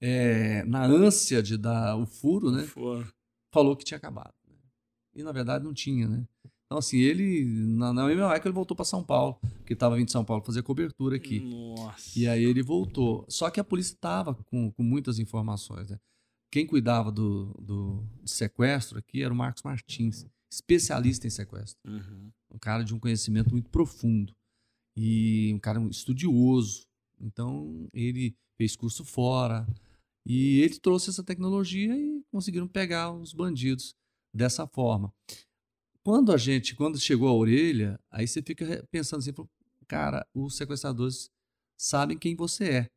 [0.00, 2.66] é, na ânsia de dar o furo, né?
[3.52, 4.34] Falou que tinha acabado.
[4.48, 4.56] Né?
[5.14, 6.26] E na verdade não tinha, né?
[6.66, 7.44] Então, assim, ele,
[7.76, 10.44] na, na mesma época, ele voltou para São Paulo, porque estava vindo de São Paulo
[10.44, 11.40] fazer cobertura aqui.
[11.40, 12.16] Nossa.
[12.16, 13.26] E aí ele voltou.
[13.28, 15.98] Só que a polícia estava com, com muitas informações, né?
[16.48, 21.78] Quem cuidava do, do sequestro aqui era o Marcos Martins, especialista em sequestro.
[21.84, 22.30] Uhum.
[22.52, 24.32] Um cara de um conhecimento muito profundo
[25.02, 26.86] e um cara estudioso.
[27.18, 29.66] Então ele fez curso fora
[30.26, 33.94] E ele trouxe essa tecnologia e conseguiram pegar os bandidos
[34.32, 35.12] dessa forma.
[36.04, 39.32] Quando a gente, quando chegou a orelha, aí você fica pensando assim,
[39.88, 41.30] cara, os sequestradores
[41.78, 42.90] sabem quem você é.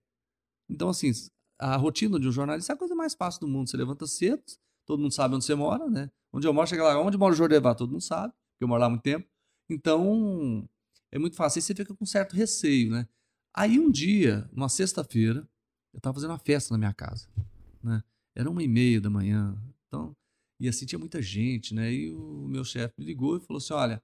[0.70, 1.12] Então, assim,
[1.60, 3.70] a rotina de um jornalista é a coisa mais fácil do mundo.
[3.70, 4.44] Você levanta cedo,
[4.86, 6.12] todo mundo sabe onde você mora, né?
[6.32, 8.82] Onde eu moro, chega lá, onde mora o Jordevar, todo mundo sabe, porque eu moro
[8.82, 9.28] lá há muito tempo.
[9.70, 10.68] Então,
[11.14, 11.60] é muito fácil.
[11.60, 13.08] Aí você fica com certo receio, né?
[13.54, 15.48] Aí um dia, numa sexta-feira,
[15.94, 17.28] eu estava fazendo uma festa na minha casa,
[17.84, 18.04] né?
[18.36, 19.56] Era uma e meia da manhã,
[19.88, 20.16] então,
[20.60, 21.94] e assim tinha muita gente, né?
[21.94, 24.02] E o meu chefe me ligou e falou assim, olha,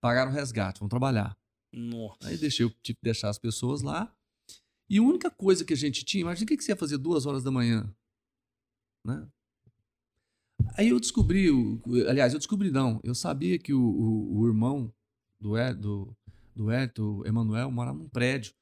[0.00, 1.36] pagaram o resgate, vão trabalhar.
[1.70, 2.26] Nossa.
[2.28, 4.10] Aí deixei, eu tive que deixar as pessoas lá.
[4.88, 7.26] E a única coisa que a gente tinha, imagina o que você ia fazer duas
[7.26, 7.92] horas da manhã,
[9.04, 9.28] né?
[10.74, 11.48] Aí eu descobri,
[12.08, 14.92] aliás, eu descobri não, eu sabia que o, o- o irmão
[15.40, 16.16] do, do,
[16.56, 18.54] do Hélio, o Emanuel, morava num prédio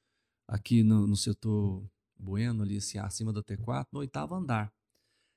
[0.48, 4.72] aqui no, no setor Bueno, ali assim, acima da T4, no oitavo andar.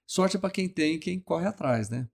[0.09, 2.09] Sorte é para quem tem, quem corre atrás, né?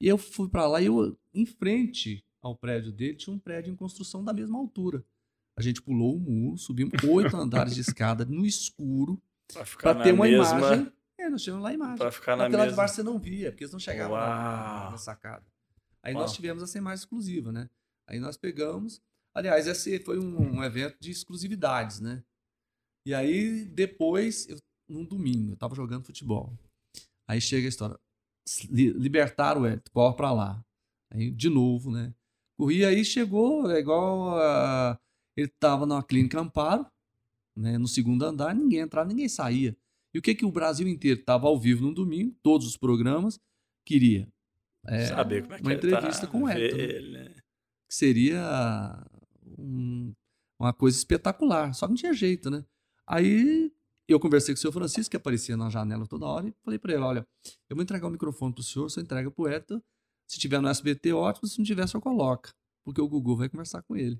[0.00, 3.72] E eu fui para lá e eu, em frente ao prédio dele, tinha um prédio
[3.72, 5.04] em construção da mesma altura.
[5.56, 9.20] A gente pulou o muro, subimos oito andares de escada no escuro
[9.80, 10.92] para ter na uma mesma- imagem.
[11.18, 11.96] É, nós tivemos lá a imagem.
[11.96, 14.16] Pra ficar na Porque lá de mesma- baixo você não via, porque eles não chegavam
[14.16, 14.22] na,
[14.82, 14.90] Uau.
[14.92, 15.44] na sacada.
[16.02, 16.22] Aí Uau.
[16.22, 17.68] nós tivemos essa imagem exclusiva, né?
[18.06, 19.00] Aí nós pegamos.
[19.34, 22.22] Aliás, esse foi um, um evento de exclusividades, né?
[23.06, 24.56] E aí, depois, eu,
[24.88, 26.52] num domingo, eu tava jogando futebol.
[27.28, 27.98] Aí chega a história.
[28.70, 30.64] li- Libertaram o Hélio, corre pra lá.
[31.10, 32.14] Aí, de novo, né?
[32.56, 34.98] Corri, aí chegou, é igual a,
[35.36, 36.86] ele tava numa clínica Amparo,
[37.56, 37.76] né?
[37.76, 39.76] No segundo andar, ninguém entrava, ninguém saía.
[40.14, 43.40] E o que que o Brasil inteiro tava ao vivo no domingo, todos os programas,
[43.84, 44.28] queria?
[44.86, 46.76] É, Saber como é que uma ele tá, entrevista com o Hélio.
[47.12, 47.24] né?
[47.24, 47.34] né?
[47.88, 49.06] Que seria
[49.58, 50.12] um-
[50.58, 52.64] uma coisa espetacular, só que não tinha jeito, né?
[53.06, 53.70] Aí
[54.08, 56.92] eu conversei com o senhor Francisco, que aparecia na janela toda hora, e falei para
[56.94, 57.26] ele: olha,
[57.68, 59.82] eu vou entregar o microfone pro senhor, o senhor entrega pro Hélio.
[60.26, 62.50] Se tiver no SBT, ótimo, se não tiver, só coloca.
[62.82, 64.18] Porque o Gugu vai conversar com ele.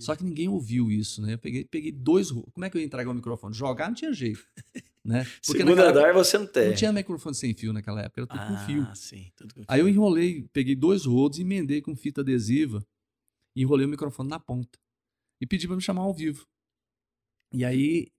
[0.00, 1.34] Só que ninguém ouviu isso, né?
[1.34, 2.30] Eu peguei, peguei dois.
[2.30, 3.54] Como é que eu ia entregar o microfone?
[3.54, 4.40] Jogar não tinha jeito.
[5.04, 5.26] Né?
[5.42, 6.68] Segundo naquela andar época você não tem.
[6.68, 8.82] Não tinha microfone sem fio naquela época, era tudo com fio.
[8.88, 12.86] Ah, sim, tudo com Aí eu enrolei, peguei dois rodos, emendei com fita adesiva
[13.56, 14.78] enrolei o microfone na ponta.
[15.40, 16.46] E pedi para me chamar ao vivo.
[17.52, 18.10] E aí.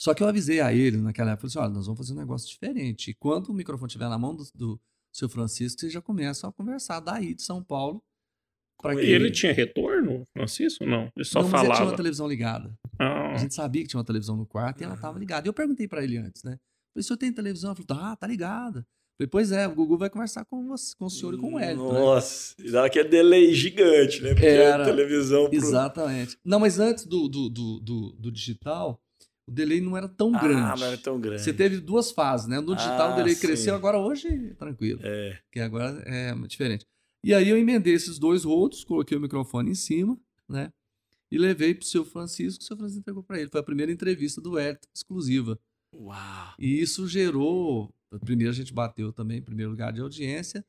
[0.00, 2.16] Só que eu avisei a ele naquela época, falei assim, olha, nós vamos fazer um
[2.16, 3.10] negócio diferente.
[3.10, 4.80] E quando o microfone estiver na mão do, do
[5.14, 8.02] seu Francisco, vocês já começam a conversar daí de São Paulo.
[8.80, 10.86] pra E ele tinha retorno, Francisco?
[10.86, 11.90] Não, ele só não, mas ele tinha falava.
[11.90, 12.74] uma televisão ligada.
[12.98, 13.34] Ah.
[13.34, 15.46] A gente sabia que tinha uma televisão no quarto e ela estava ligada.
[15.46, 16.52] E eu perguntei para ele antes, né?
[16.94, 17.72] Falei, o senhor tem televisão?
[17.72, 18.86] Ele falou, ah, tá ligada.
[19.20, 21.58] Falei, pois é, o Gugu vai conversar com, você, com o senhor e com o
[21.58, 21.92] Hélio.
[21.92, 21.98] né?
[22.00, 24.30] Nossa, e dá aquele delay gigante, né?
[24.30, 25.44] Porque Era, a televisão.
[25.46, 26.38] pro- Exatamente.
[26.42, 28.98] Não, mas antes do, do, do, do, do digital,
[29.46, 30.80] o delay não era tão Ah, grande.
[30.80, 31.42] não era tão grande.
[31.42, 32.60] Você teve duas fases, né?
[32.60, 33.46] No digital Ah, o delay sim.
[33.46, 35.00] cresceu, agora hoje, tranquilo.
[35.04, 35.38] É.
[35.52, 36.86] Que agora é diferente.
[37.22, 40.18] E aí eu emendei esses dois rodos, coloquei o microfone em cima,
[40.48, 40.72] né?
[41.30, 43.50] E levei pro seu Francisco, o seu Francisco entregou para ele.
[43.50, 45.58] Foi a primeira entrevista do Hélio, exclusiva.
[45.94, 46.54] Uau.
[46.58, 47.92] E isso gerou.
[48.20, 50.64] Primeiro a gente bateu também em primeiro lugar de audiência.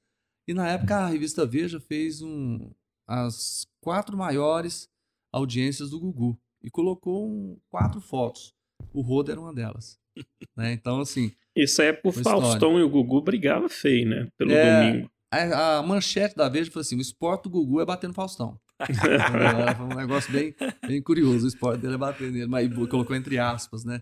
[0.47, 2.72] E na época a revista Veja fez um,
[3.07, 4.88] as quatro maiores
[5.32, 6.38] audiências do Gugu.
[6.63, 8.53] E colocou um- quatro fotos.
[8.93, 9.99] O Rodo era uma delas.
[10.57, 10.74] né?
[10.74, 11.32] Então, assim.
[11.55, 12.41] Isso é por uma história.
[12.41, 14.28] Faustão e o Gugu brigavam feio, né?
[14.38, 15.11] Pelo É, domingo.
[15.34, 18.59] A, a manchete da Veja foi assim: o esporte do Gugu é bater no Faustão.
[18.82, 19.19] Entendeu?
[19.78, 20.55] Foi um negócio bem,
[20.88, 21.45] bem curioso.
[21.45, 24.01] O esporte dele é bater nele, mas colocou entre aspas, né?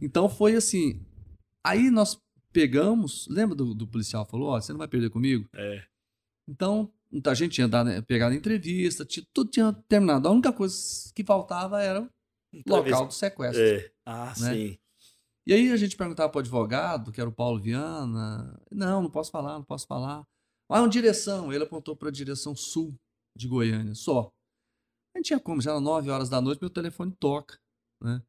[0.00, 1.04] Então foi assim.
[1.64, 2.18] Aí nós
[2.52, 3.26] pegamos.
[3.28, 5.48] Lembra do, do policial falou: Ó, você não vai perder comigo?
[5.54, 5.84] É.
[6.48, 6.92] Então
[7.26, 10.26] a gente tinha dado, pegado a entrevista, tinha- tudo tinha terminado.
[10.28, 10.76] A única coisa
[11.14, 13.62] que faltava era o local do sequestro.
[13.62, 13.90] É.
[14.04, 14.54] Ah, né?
[14.54, 14.78] sim.
[15.46, 19.10] E aí a gente perguntava para o advogado, que era o Paulo Viana, não, não
[19.10, 20.26] posso falar, não posso falar.
[20.70, 22.94] Ah, uma direção, ele apontou para a direção sul
[23.36, 24.32] de Goiânia, só.
[25.14, 27.58] A gente tinha como, já era 9 horas da noite, meu telefone toca,
[28.02, 28.22] né?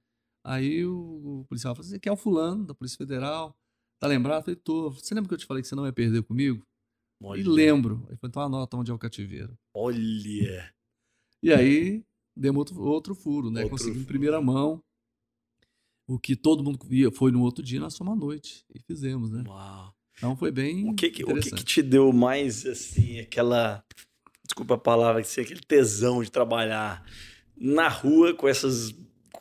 [0.48, 3.58] Aí o, o policial falou, você quer o fulano da Polícia Federal?
[4.00, 4.42] Tá lembrado?
[4.42, 4.92] Eu falei, tô.
[4.92, 6.64] Você lembra que eu te falei que você não ia perder comigo?
[7.22, 7.40] Olha.
[7.42, 8.06] E lembro.
[8.08, 9.58] Ele falou, então anota onde é o cativeiro.
[9.74, 10.72] Olha.
[11.42, 12.04] E aí,
[12.36, 13.62] demos outro, outro furo, né?
[13.64, 14.84] Outro Conseguimos em primeira mão.
[16.08, 18.64] O que todo mundo via foi no outro dia, nós fomos à noite.
[18.74, 19.44] E fizemos, né?
[19.48, 19.96] Uau.
[20.18, 20.88] Então foi bem.
[20.88, 23.84] O que, que- o que, que te deu mais, assim, aquela.
[24.46, 27.04] Desculpa a palavra, assim, aquele tesão de trabalhar
[27.58, 28.94] na rua com essas,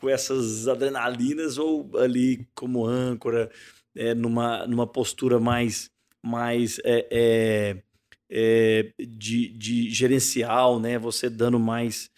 [0.05, 3.49] com essas adrenalinas ou ali como âncora,
[3.95, 5.89] é, numa, numa postura mais,
[6.23, 7.83] mais é, é,
[8.29, 10.99] é, de, de gerencial, né?
[10.99, 12.11] Você dando mais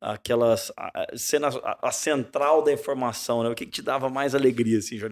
[0.00, 3.50] aquelas a- a- a, central da informação, né?
[3.50, 5.04] O que, que te dava mais alegria, assim, de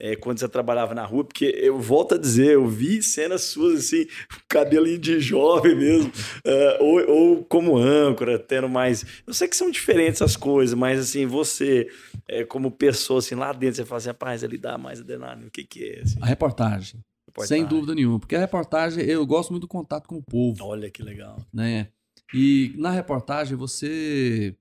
[0.00, 1.24] levar quando você trabalhava na rua?
[1.24, 4.06] Porque eu volto a dizer, eu vi cenas suas assim,
[4.48, 6.12] cabelinho de jovem mesmo,
[6.44, 9.04] eh, ou, ou como âncora, tendo mais.
[9.26, 11.88] Eu sei que são diferentes as coisas, mas assim, você,
[12.28, 15.50] eh, como pessoa, assim, lá dentro, você fala assim, rapaz, ali dá mais adrenalina, o
[15.50, 16.00] que, que é?
[16.00, 16.18] Assim?
[16.20, 17.00] A reportagem.
[17.28, 17.58] Reportagem.
[17.58, 18.18] Sem dúvida nenhuma.
[18.18, 20.64] Porque a reportagem, eu gosto muito do contato com o povo.
[20.64, 21.40] Olha que legal.
[21.52, 21.88] né?
[22.32, 24.54] E na reportagem você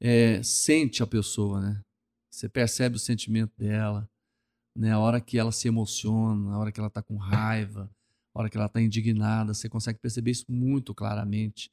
[0.00, 1.80] é, sente a pessoa, né?
[2.30, 4.08] Você percebe o sentimento dela,
[4.76, 4.92] né?
[4.92, 7.90] A hora que ela se emociona, a hora que ela tá com raiva,
[8.34, 11.70] a hora que ela tá indignada, você consegue perceber isso muito claramente.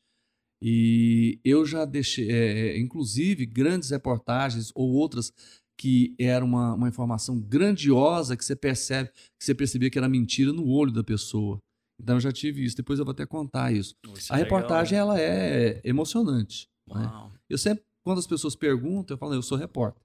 [0.61, 5.31] E eu já deixei, é, é, inclusive, grandes reportagens ou outras
[5.77, 10.51] que era uma, uma informação grandiosa que você percebe, que você percebia que era mentira
[10.51, 11.57] no olho da pessoa.
[11.97, 12.75] Então eu já tive isso.
[12.75, 13.95] Depois eu vou até contar isso.
[14.13, 14.99] Isso a é legal, reportagem né?
[14.99, 16.67] ela é emocionante.
[16.85, 17.31] né?
[17.49, 20.03] Eu sempre, quando as pessoas perguntam, eu falo, eu sou repórter,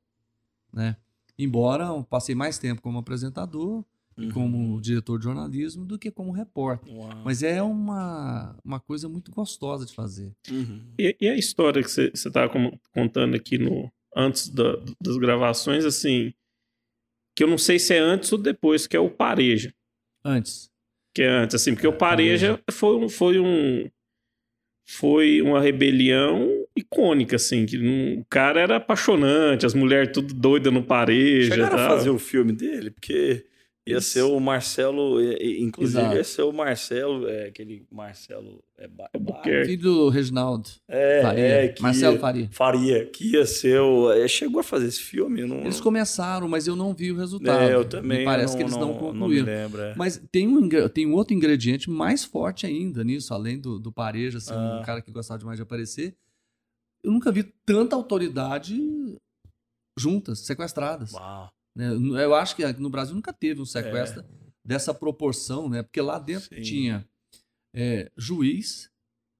[0.72, 0.97] né?
[1.39, 3.85] Embora eu passei mais tempo como apresentador,
[4.16, 4.30] e Uhum.
[4.30, 6.95] como diretor de jornalismo do que como repórter.
[6.95, 7.11] Uau.
[7.24, 10.32] Mas é uma, uma coisa muito gostosa de fazer.
[10.49, 10.80] Uhum.
[10.97, 12.49] E, e a história que você estava
[12.93, 16.32] contando aqui no antes da- das gravações, assim,
[17.37, 19.74] que eu não sei se é antes ou depois, que é o Pareja.
[20.24, 20.70] Antes.
[21.12, 23.91] Que é antes, assim, porque o Pareja foi um, foi um
[24.87, 30.72] foi uma rebelião icônica, assim, que não- o cara era apaixonante, as mulheres tudo doidas
[30.72, 31.53] no Pareja.
[31.55, 31.89] Chegaram a tal.
[31.97, 33.45] fazer o filme dele, porque
[33.87, 36.16] ia ser o Marcelo, inclusive Exato.
[36.16, 38.89] ia ser o Marcelo, é, aquele Marcelo é,
[39.45, 40.68] é Filho do Reginaldo.
[40.89, 41.45] é, Faria.
[41.45, 42.49] é, que Marcelo ia- Faria.
[42.51, 44.11] Faria, que ia ser o.
[44.11, 45.45] é, Chegou a fazer esse filme?
[45.47, 47.62] Não, Eles começaram, mas eu não vi o resultado.
[47.62, 49.47] É, eu também, Me parece eu que eles não, não- não me concluíram.
[49.47, 49.95] lembro, é.
[49.97, 54.39] Mas tem um, tem um outro ingrediente mais forte ainda nisso, além do, do Pareja,
[54.39, 54.79] assim, Ah.
[54.81, 56.14] um cara que gostava demais de aparecer.
[57.05, 58.77] Eu nunca vi tanta autoridade
[59.99, 61.13] juntas, sequestradas.
[61.13, 61.53] Uau.
[61.77, 61.91] né?
[62.25, 64.25] Eu acho que no Brasil nunca teve um sequestro
[64.65, 65.83] dessa proporção, né?
[65.83, 66.57] Porque lá dentro É.
[66.57, 66.63] Sim.
[66.63, 67.09] tinha
[67.75, 68.91] é, juiz,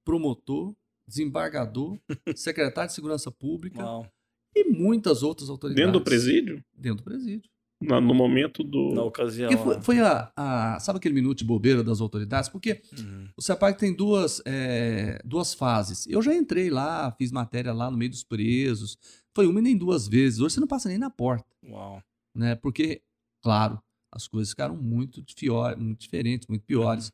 [0.05, 0.75] promotor,
[1.09, 1.99] desembargador,
[2.37, 4.13] secretário de segurança pública Uau.
[4.55, 5.87] e muitas outras autoridades.
[5.87, 6.65] Dentro do presídio?
[6.75, 7.51] Dentro do presídio.
[7.89, 8.95] Na- no momento do.
[8.95, 9.49] Na ocasião.
[9.51, 9.83] Porque foi, né?
[9.83, 12.49] foi a, a- Sabe aquele minuto de bobeira das autoridades?
[12.49, 13.29] Porque Uhum.
[13.37, 16.07] o CEPAC tem duas, é, duas fases.
[16.07, 18.97] Eu já entrei lá, fiz matéria lá no meio dos presos.
[19.35, 20.41] Foi uma e nem duas vezes.
[20.41, 21.47] Hoje você não passa nem na porta.
[21.69, 22.03] Uau.
[22.35, 22.55] né?
[22.57, 23.03] Porque,
[23.43, 23.81] claro,
[24.13, 27.11] as coisas ficaram muito, fior, muito diferentes, muito piores.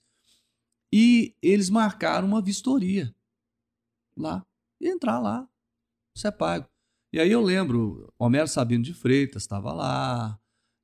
[0.93, 3.14] E eles marcaram uma vistoria
[4.16, 4.45] lá.
[4.81, 5.49] E entrar lá,
[6.16, 6.66] isso é pago.
[7.12, 10.39] E aí eu lembro, Homero Sabino de Freitas estava lá.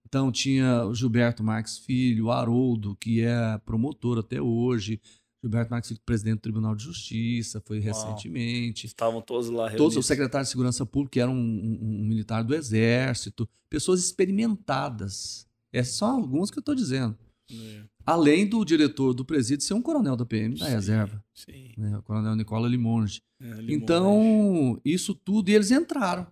[0.07, 5.01] Então tinha o Gilberto Marques Filho, o Haroldo, que é promotor até hoje.
[5.43, 8.87] Gilberto Marques Filho, presidente do Tribunal de Justiça, foi recentemente.
[8.87, 10.07] Estavam todos lá Todos o reunidos.
[10.07, 15.47] secretário de Segurança Pública que era um, um- um militar do Exército, pessoas experimentadas.
[15.73, 17.17] Essas são algumas que eu estou dizendo.
[17.51, 17.83] É.
[18.05, 21.73] Além do diretor do presídio ser um coronel da PM da Sim, reserva, Sim.
[21.77, 23.21] né, o coronel Nicola Limonge.
[23.41, 23.73] É, Limonge.
[23.75, 26.27] Então, isso tudo, e eles entraram.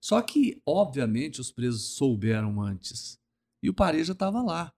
[0.00, 3.18] Só que, obviamente, os presos souberam antes.
[3.62, 4.72] E o Pareja estava lá,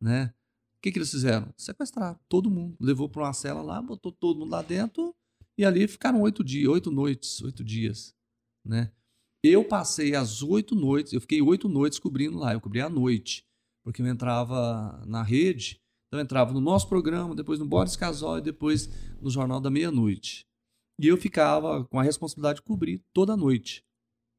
[0.00, 0.34] né?
[0.76, 1.52] O que, que eles fizeram?
[1.56, 2.76] Sequestraram todo mundo.
[2.80, 5.14] Levou para uma cela lá, botou todo mundo lá dentro
[5.56, 8.14] e ali ficaram oito dias, oito noites, oito dias,
[8.64, 8.90] né?
[9.42, 12.54] Eu passei as oito noites, eu fiquei oito noites cobrindo lá.
[12.54, 13.46] Eu cobri à noite,
[13.84, 18.38] porque eu entrava na rede, então eu entrava no nosso programa, depois no Boris Casol
[18.38, 18.88] e depois
[19.20, 20.46] no Jornal da Meia-Noite.
[20.98, 23.84] E eu ficava com a responsabilidade de cobrir toda noite.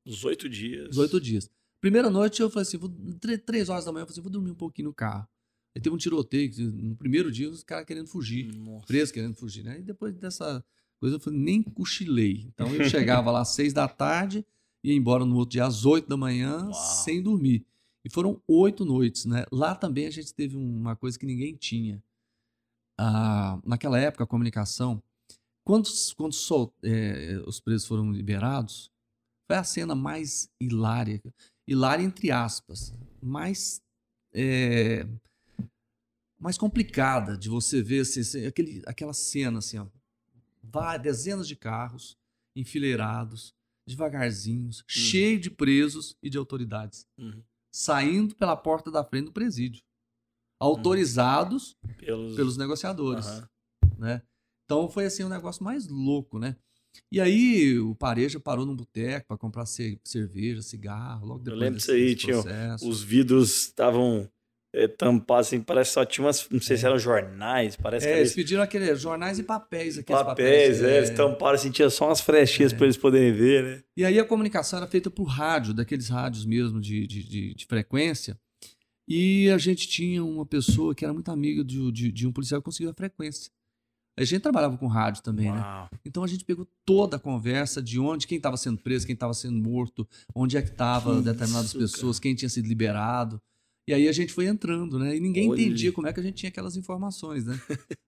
[0.05, 0.89] Os oito dias.
[0.91, 1.49] Os oito dias.
[1.81, 2.89] Primeira noite eu falei assim, vou,
[3.19, 5.27] tre- três horas da manhã, eu falei assim, vou dormir um pouquinho no carro.
[5.75, 8.85] Aí teve um tiroteio, no primeiro dia os caras querendo fugir, Nossa.
[8.87, 9.79] presos querendo fugir, né?
[9.79, 10.63] E depois dessa
[10.99, 12.45] coisa eu falei, nem cochilei.
[12.53, 14.45] Então eu chegava lá às seis da tarde,
[14.83, 16.73] ia embora no outro dia às oito da manhã, Uau.
[16.73, 17.65] sem dormir.
[18.05, 19.45] E foram oito noites, né?
[19.51, 22.01] Lá também a gente teve uma coisa que ninguém tinha.
[22.97, 25.03] Ah, naquela época, a comunicação,
[25.63, 28.89] quando, quando sol- eh, os presos foram liberados,
[29.47, 31.21] foi a cena mais hilária,
[31.67, 33.81] hilária entre aspas, mais,
[34.33, 35.05] eh,
[36.39, 39.87] mais complicada de você ver assim, assim, aquele, aquela cena assim, ó,
[40.97, 42.17] dezenas de carros
[42.55, 43.53] enfileirados,
[43.87, 47.43] devagarzinhos, cheio de presos e de autoridades, Uhum.
[47.71, 49.83] saindo pela porta da frente do presídio,
[50.59, 53.25] autorizados Pelos, pelos negociadores,
[53.97, 54.21] né?
[54.65, 56.57] Então foi assim um negócio mais louco, né?
[57.11, 61.59] E aí o Pareja parou num boteco para comprar ce- cerveja, cigarro, logo Eu depois
[61.59, 64.29] lembro desse, disso aí, tinha os vidros estavam
[64.73, 66.49] é, tampar, assim, parece que só tinha umas.
[66.49, 68.35] Não sei se eram jornais, parece É, que eles eles.
[68.35, 69.97] pediram aqueles jornais e papéis.
[69.97, 71.13] Aqueles Papéis, é, eles é.
[71.13, 73.83] tamparam assim, tinha só umas frechinhas pra eles poderem ver, né?
[73.95, 77.65] E aí a comunicação era feita por rádio, daqueles rádios mesmo de, de, de- de
[77.65, 78.37] frequência.
[79.07, 82.59] E a gente tinha uma pessoa que era muito amiga de, de- de um policial
[82.59, 83.51] que conseguiu a frequência.
[84.17, 85.59] A gente trabalhava com rádio também, né?
[85.59, 85.89] Uau.
[86.05, 89.33] Então a gente pegou toda a conversa de onde, quem estava sendo preso, quem estava
[89.33, 93.41] sendo morto, onde é que estavam Que determinadas isso, pessoas, quem tinha sido liberado.
[93.87, 95.15] E aí a gente foi entrando, né?
[95.15, 97.59] E ninguém entendia como é que a gente tinha aquelas informações, né?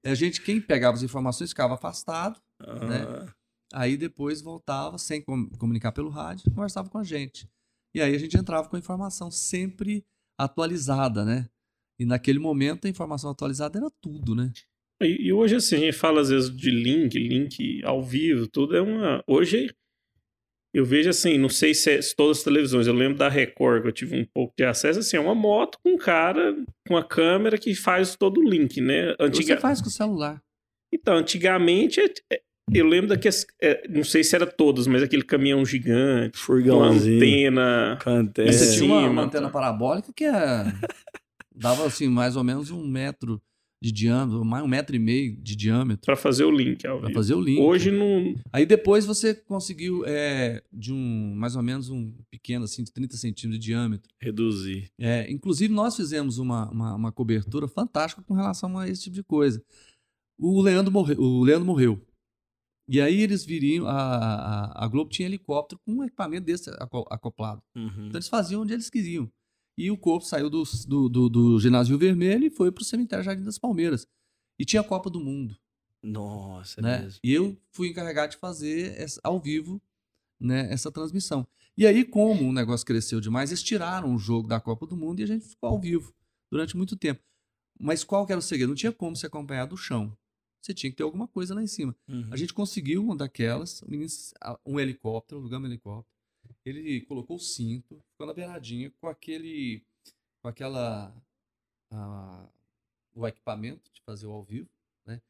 [0.05, 3.29] a gente, quem pegava as informações, ficava afastado, né?
[3.73, 7.49] Aí depois voltava, sem com- comunicar pelo rádio, conversava com a gente.
[7.93, 10.05] E aí a gente entrava com a informação sempre
[10.37, 11.49] atualizada, né?
[11.99, 14.51] E naquele momento a informação atualizada era tudo, né?
[15.01, 18.75] E, e hoje, assim, a gente fala às vezes de link, link ao vivo, tudo
[18.75, 19.23] é uma.
[19.27, 19.69] Hoje
[20.73, 23.81] eu vejo assim, não sei se é se todas as televisões, eu lembro da Record,
[23.81, 26.55] que eu tive um pouco de acesso, assim, é uma moto com um cara
[26.87, 29.15] com a câmera que faz todo o link, né?
[29.19, 29.55] Antiga...
[29.55, 30.41] Você faz com o celular.
[30.93, 31.99] Então, antigamente,
[32.31, 32.41] é-
[32.73, 33.45] eu lembro daqueles.
[33.61, 37.17] é, não sei se era todos, mas aquele caminhão gigante, Furgãozinho.
[37.17, 37.97] antena.
[38.03, 38.51] com antena.
[38.51, 39.53] Você tinha uma, uma antena tá.
[39.53, 40.65] parabólica que é,
[41.55, 43.41] dava assim mais ou menos um metro
[43.81, 47.35] de diâmetro, mais um metro e meio de diâmetro Pra fazer o link para fazer
[47.35, 47.59] o link.
[47.59, 48.33] Hoje não.
[48.51, 53.15] Aí depois você conseguiu é, de um mais ou menos um pequeno assim de 30
[53.17, 54.09] centímetros de diâmetro.
[54.19, 54.89] Reduzir.
[54.99, 59.23] É, inclusive, nós fizemos uma, uma, uma cobertura fantástica com relação a esse tipo de
[59.23, 59.63] coisa.
[60.39, 62.01] O Leandro, morre, o Leandro morreu.
[62.89, 63.85] E aí eles viriam.
[63.85, 67.61] A, a, a Globo tinha helicóptero com um equipamento desse aco- acoplado.
[67.75, 68.07] Uhum.
[68.07, 69.29] Então eles faziam onde eles queriam.
[69.77, 73.23] E o corpo saiu do, do, do, do ginásio vermelho e foi para o cemitério
[73.23, 74.07] Jardim das Palmeiras.
[74.57, 75.55] E tinha a Copa do Mundo.
[76.01, 76.99] Nossa, é né?
[77.01, 77.19] mesmo.
[77.23, 79.81] E eu fui encarregado de fazer essa- ao vivo
[80.39, 81.47] né, essa transmissão.
[81.75, 85.19] E aí, como o negócio cresceu demais, eles tiraram o jogo da Copa do Mundo
[85.19, 86.13] e a gente ficou ao vivo
[86.51, 87.21] durante muito tempo.
[87.79, 88.69] Mas qual que era o segredo?
[88.69, 90.15] Não tinha como se acompanhar do chão.
[90.59, 91.95] Você tinha que ter alguma coisa lá em cima.
[92.07, 92.27] Uhum.
[92.31, 93.83] A gente conseguiu uma daquelas,
[94.65, 96.16] um helicóptero, alugamos um helicóptero.
[96.67, 99.83] Ele colocou o cinto, ficou na beiradinha com aquele,
[100.41, 101.15] com aquela,
[101.91, 102.45] ah,
[103.15, 104.69] o equipamento de fazer o ao vivo,
[105.05, 105.21] né?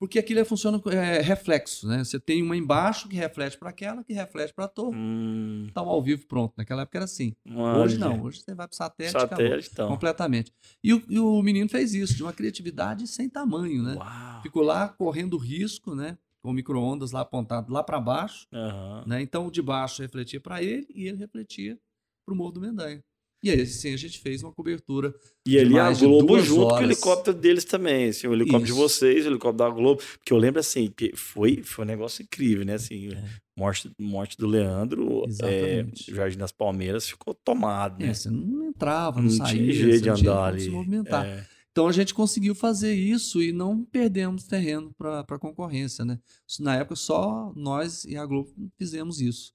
[0.00, 2.02] Porque aquilo é- funciona é, reflexo, né?
[2.04, 4.96] Você tem uma embaixo que reflete para aquela, que reflete para a torre.
[4.96, 6.54] Hum, Tá o ao vivo pronto.
[6.56, 7.34] Naquela época era assim.
[7.82, 9.18] Hoje não, hoje você vai para satélite.
[9.20, 9.88] Satélite, então.
[9.88, 10.52] completamente.
[10.82, 13.94] E o, e o menino fez isso, de uma criatividade sem tamanho, né?
[13.96, 14.42] Uau.
[14.42, 16.16] Ficou lá correndo risco, né?
[16.42, 19.04] Com o micro-ondas lá apontado lá para baixo, Aham.
[19.06, 19.20] né?
[19.22, 21.76] Então o de baixo refletia para ele e ele refletia
[22.24, 23.02] para o Morro do Mendanha.
[23.40, 25.14] E aí, assim, a gente fez uma cobertura.
[25.46, 26.84] E de ali a de Globo junto com o horas.
[26.84, 28.80] helicóptero deles também, assim, o helicóptero de Isso.
[28.80, 32.74] vocês, o helicóptero da Globo, porque eu lembro assim, foi, foi um negócio incrível, né,
[32.74, 33.10] assim,
[33.56, 35.86] morte, morte do Leandro, é.
[36.12, 38.10] Jardim das Palmeiras ficou tomado, né?
[38.10, 40.60] É, você não entrava, não, Não saía, tinha jeito de andar ali.
[40.62, 41.24] se movimentar.
[41.24, 41.46] É.
[41.72, 46.18] Então a gente conseguiu fazer isso e não perdemos terreno para a concorrência, né?
[46.60, 49.52] Na época só nós e a Globo fizemos isso.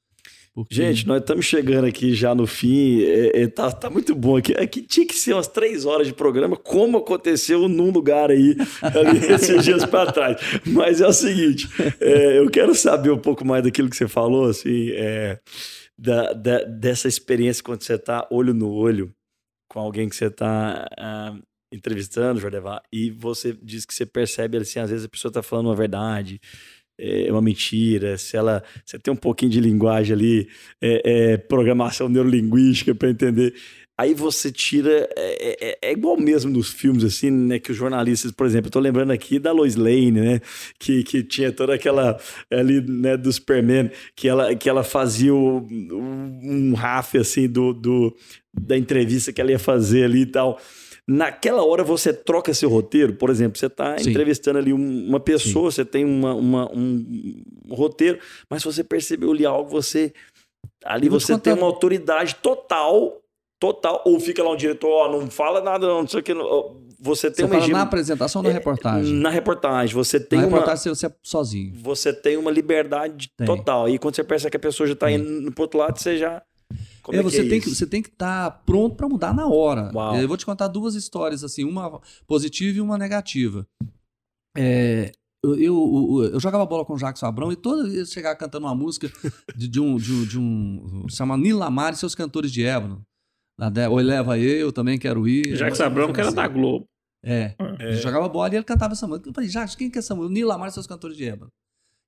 [0.54, 3.02] Porque- Gente, nós estamos chegando aqui já no fim.
[3.02, 4.54] é, é, tá, tá muito bom aqui.
[4.54, 9.18] Aqui tinha que ser umas três horas de programa, como aconteceu num lugar aí, ali
[9.34, 10.40] esses dias para trás.
[10.66, 11.68] Mas é o seguinte:
[12.00, 15.40] é, eu quero saber um pouco mais daquilo que você falou, assim, é,
[15.98, 19.14] da, da- dessa experiência quando você está olho no olho
[19.68, 20.88] com alguém que você está
[21.74, 25.66] entrevistando, Jordevar, e você diz que você percebe assim, às vezes a pessoa está falando
[25.68, 26.40] uma verdade
[26.96, 30.48] é uma mentira, se ela você tem um pouquinho de linguagem ali,
[30.80, 33.56] é, é, programação neurolinguística para entender.
[33.98, 35.08] Aí você tira.
[35.16, 37.60] É, é- é igual mesmo nos filmes, assim, né?
[37.60, 40.42] Que os jornalistas, por exemplo, eu tô lembrando aqui da Lois Lane, né?
[40.80, 42.20] Que, que tinha toda aquela
[42.52, 48.16] ali, né, do Superman, que ela, que ela fazia o- um raf assim do, do,
[48.54, 50.60] da entrevista que ela ia fazer ali e tal.
[51.08, 54.10] Naquela hora você troca seu roteiro, por exemplo, você está Sim.
[54.12, 59.46] entrevistando ali um- uma pessoa, você tem uma, uma- um, roteiro, mas você percebeu ali
[59.46, 60.14] algo, você
[60.86, 63.22] ali você tem uma autoridade total,
[63.60, 66.34] total, ou fica lá um diretor, ó, não fala nada, não, não sei o que,
[66.34, 69.14] não, você tem Você uma na apresentação ou na É, reportagem?
[69.16, 71.74] Na reportagem, você tem na uma reportagem você é sozinho.
[71.76, 73.46] você tem uma liberdade Tem.
[73.46, 73.90] total.
[73.90, 76.42] E quando você percebe que a pessoa já está indo pro outro lado, você já
[77.10, 77.70] é, é que você, é tem isso?
[77.70, 79.92] que, você tem que estar pronto para mudar na hora.
[79.94, 80.16] Uau.
[80.20, 83.68] Eu vou te contar duas histórias, assim, uma positiva e uma negativa.
[84.56, 85.12] É,
[85.44, 88.66] eu, eu, eu jogava bola com o Jackson Abrão e toda vez que chegava cantando
[88.66, 89.12] uma música
[89.56, 91.06] de, de um, de um, de um.
[91.10, 93.06] chama Nila Mar e seus cantores de ébano.
[93.92, 95.56] Oi, leva eu, também quero ir.
[95.56, 96.88] Jacques Abrão, que era da Globo.
[97.24, 97.56] É.
[97.80, 99.30] Eu jogava bola e ele cantava essa música.
[99.30, 100.34] Eu falei, Jacques, quem que é essa música?
[100.34, 101.52] Nila Mar e seus cantores de ébano.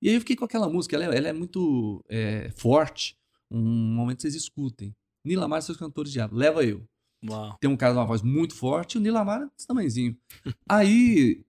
[0.02, 3.16] E aí eu fiquei com aquela música, ela é, ela é muito é, forte.
[3.52, 4.94] Um momento que vocês escutem.
[5.26, 6.40] Nila Mar e seus cantores de ébano.
[6.40, 6.84] Leva eu.
[7.28, 7.58] Uau.
[7.60, 10.18] Tem um cara de uma voz muito forte o Nilo Amaro é desse tamanhozinho.
[10.70, 11.44] Aí,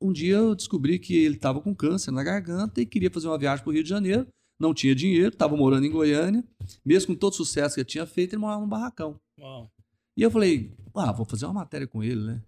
[0.00, 3.38] um dia eu descobri que ele estava com câncer na garganta e queria fazer uma
[3.38, 4.26] viagem para o Rio de Janeiro.
[4.58, 6.44] Não tinha dinheiro, estava morando em Goiânia.
[6.84, 9.20] Mesmo com todo o sucesso que ele tinha feito, ele morava num barracão.
[9.38, 9.70] Uau.
[10.16, 12.42] E eu falei, ah, vou fazer uma matéria com ele, né?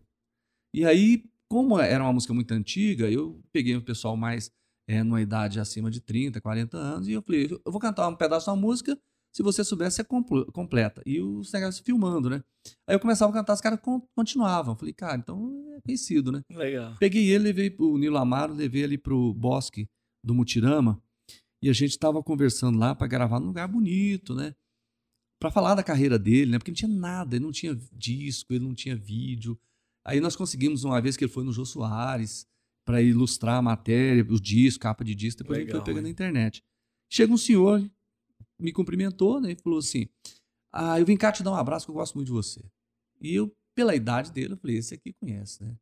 [0.75, 4.51] E aí, como era uma música muito antiga, eu peguei um pessoal mais
[4.89, 8.17] é, numa idade acima de 30, 40 anos, e eu falei, eu vou cantar um
[8.17, 8.99] pedaço da música,
[9.33, 11.03] se você souber, você compl- completa.
[11.05, 12.43] E os negócios filmando, né?
[12.89, 14.75] Aí eu começava a cantar, os caras con- continuavam.
[14.75, 16.41] Falei, cara, então é conhecido, né?
[16.51, 16.97] Legal.
[16.99, 19.87] Peguei ele, levei o Nilo Amaro, levei ele pro bosque
[20.25, 21.01] do Mutirama,
[21.63, 24.55] e a gente tava conversando lá para gravar num lugar bonito, né?
[25.41, 26.59] Pra falar da carreira dele, né?
[26.59, 29.59] Porque não tinha nada, ele não tinha disco, ele não tinha vídeo.
[30.07, 32.47] Aí nós conseguimos uma vez que ele foi no Jô Soares
[32.89, 36.05] para ilustrar a matéria, os discos, capa de disco, depois Legal, foi pegando hein?
[36.05, 36.65] na internet.
[37.13, 37.87] Chega um senhor,
[38.59, 39.53] me cumprimentou, né?
[39.53, 40.09] E falou assim:
[40.73, 42.65] Ah, eu vim cá te dar um abraço que eu gosto muito de você.
[43.21, 45.77] E eu, pela idade dele, eu falei, esse aqui conhece, né?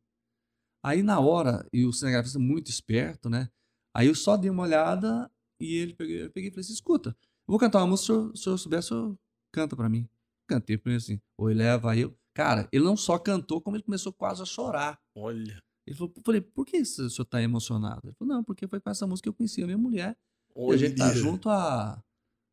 [0.83, 3.49] Aí na hora, e o cinegrafista muito esperto, né?
[3.95, 5.31] Aí eu só dei uma olhada
[5.61, 8.11] e ele peguei, eu peguei e falei assim: escuta, eu vou cantar uma música, se
[8.11, 9.19] o senhor, se o senhor souber, o senhor
[9.53, 10.09] canta pra mim.
[10.45, 12.13] Cantei pra ele assim, oi, leva eu.
[12.33, 14.99] Cara, ele não só cantou, como ele começou quase a chorar.
[15.15, 15.65] Olha.
[15.87, 18.01] Ele falou, falei, por que o senhor tá emocionado?
[18.03, 20.17] Ele falou, não, porque foi com essa música que eu conheci a minha mulher.
[20.53, 22.03] E a gente tá junto há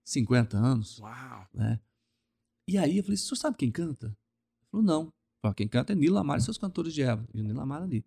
[0.04, 1.00] 50 anos.
[1.00, 1.48] Uau.
[1.52, 1.80] Né?
[2.68, 4.06] E aí eu falei, o senhor sabe quem canta?
[4.06, 5.12] Ele falou, não.
[5.42, 7.26] Falei, quem canta é Nilo Amaro e seus cantores de Eva.
[7.34, 8.06] E o Nilo Amaro ali.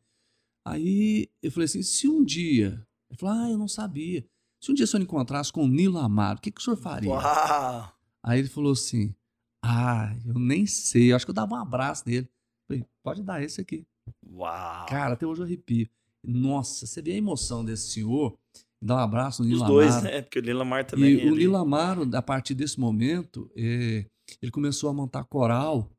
[0.65, 2.87] Aí eu falei assim, se um dia...
[3.09, 4.25] Ele falou, ah, eu não sabia.
[4.61, 6.77] Se um dia o senhor encontrasse com o Nilo Amaro, o que, que o senhor
[6.77, 7.09] faria?
[7.09, 7.93] Uau.
[8.23, 9.13] Aí ele falou assim,
[9.61, 11.11] ah, eu nem sei.
[11.11, 12.27] Eu acho que eu dava um abraço nele.
[12.27, 13.85] Eu falei, pode dar esse aqui.
[14.31, 14.85] Uau.
[14.87, 15.89] Cara, até hoje eu arrepio.
[16.23, 18.37] Nossa, você vê a emoção desse senhor,
[18.81, 20.21] dar um abraço no Os Nilo dois, né?
[20.21, 21.11] Porque o Lila Mar também.
[21.11, 24.05] E o ele- Nilo Amaro, a partir desse momento, eh,
[24.41, 25.89] ele começou a montar coral,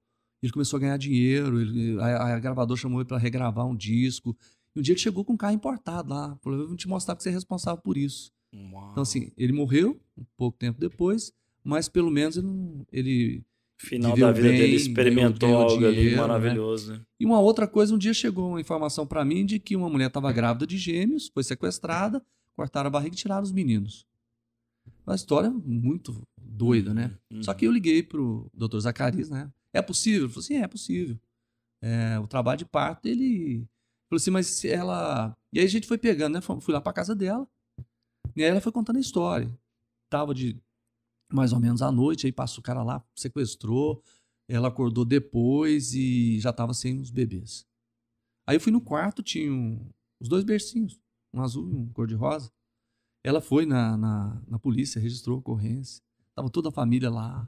[0.42, 4.36] ele começou a ganhar dinheiro, ele- a, a gravadora chamou ele para regravar um disco.
[4.74, 7.16] E um dia ele chegou com um carro importado lá, falou, eu vou te mostrar
[7.16, 8.30] que você é responsável por isso.
[8.54, 8.90] Uau.
[8.92, 11.32] Então assim, ele morreu um pouco tempo depois,
[11.64, 13.44] mas pelo menos ele, ele
[13.78, 16.26] final da vida bem, dele experimentou algo ali dinheiro, né?
[16.26, 17.00] maravilhoso, né?
[17.18, 20.08] E uma outra coisa, um dia chegou uma informação para mim de que uma mulher
[20.08, 22.22] estava grávida de gêmeos, foi sequestrada,
[22.56, 24.04] cortaram a barriga e tiraram os meninos.
[25.06, 27.14] Uma história muito doida, né?
[27.30, 27.42] Uhum.
[27.42, 28.78] Só que eu liguei pro Dr.
[28.80, 29.50] Zacarias, né?
[29.72, 30.24] É possível?
[30.24, 31.18] Ele falou assim, é, é possível.
[31.80, 33.64] É, o trabalho de parto, ele...
[34.08, 35.36] Falou assim, mas se ela...
[35.52, 36.40] E aí a gente foi pegando, né?
[36.40, 37.46] Fui lá pra casa dela.
[38.34, 39.50] E aí ela foi contando a história.
[40.10, 40.60] Tava de
[41.32, 44.02] mais ou menos à noite, aí passou o cara lá, sequestrou.
[44.48, 47.66] Ela acordou depois e já tava sem os bebês.
[48.46, 49.78] Aí eu fui no quarto, tinha um-
[50.18, 50.98] os dois bercinhos,
[51.34, 52.50] um azul e um cor-de-rosa.
[53.22, 56.02] Ela foi na, na, na polícia, registrou a ocorrência.
[56.34, 57.46] Tava toda a família lá,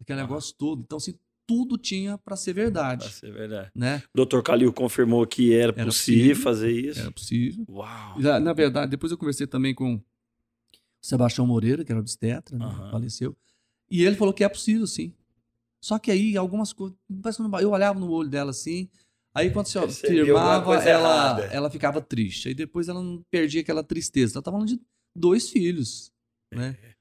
[0.00, 0.82] aquele negócio todo.
[0.82, 1.14] Então, assim,
[1.48, 3.04] tudo tinha para ser verdade.
[3.04, 3.70] Pra ser verdade.
[3.74, 4.02] Né?
[4.16, 4.40] O Dr.
[4.42, 7.00] Calil confirmou que era, Era possível, possível, fazer isso.
[7.00, 7.64] Era possível.
[7.68, 8.20] Uau.
[8.20, 10.00] Na, na verdade, depois eu conversei também com
[11.06, 12.64] Sebastião Moreira, que era obstetra, né?
[12.64, 12.90] Aham.
[12.90, 13.36] faleceu.
[13.90, 15.14] E ele falou que é possível, sim.
[15.80, 16.96] Só que aí algumas coisas.
[17.22, 18.88] parece que não- Eu olhava no olho dela assim.
[19.32, 19.78] Aí quando você
[20.24, 21.42] firmava, ela, errada.
[21.54, 22.48] ela ficava triste.
[22.48, 24.34] Aí depois ela não perdia aquela tristeza.
[24.36, 24.80] Ela tava falando de
[25.14, 26.10] dois filhos.
[26.52, 26.76] Né?
[26.82, 26.94] É.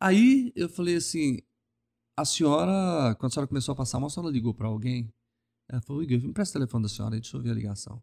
[0.00, 1.38] Aí eu falei assim:
[2.16, 5.12] a senhora, quando a senhora começou a passar mal, a senhora ligou para alguém?
[5.68, 8.02] Ela falou: Igor, me presta o telefone da senhora aí, deixa eu ver a ligação.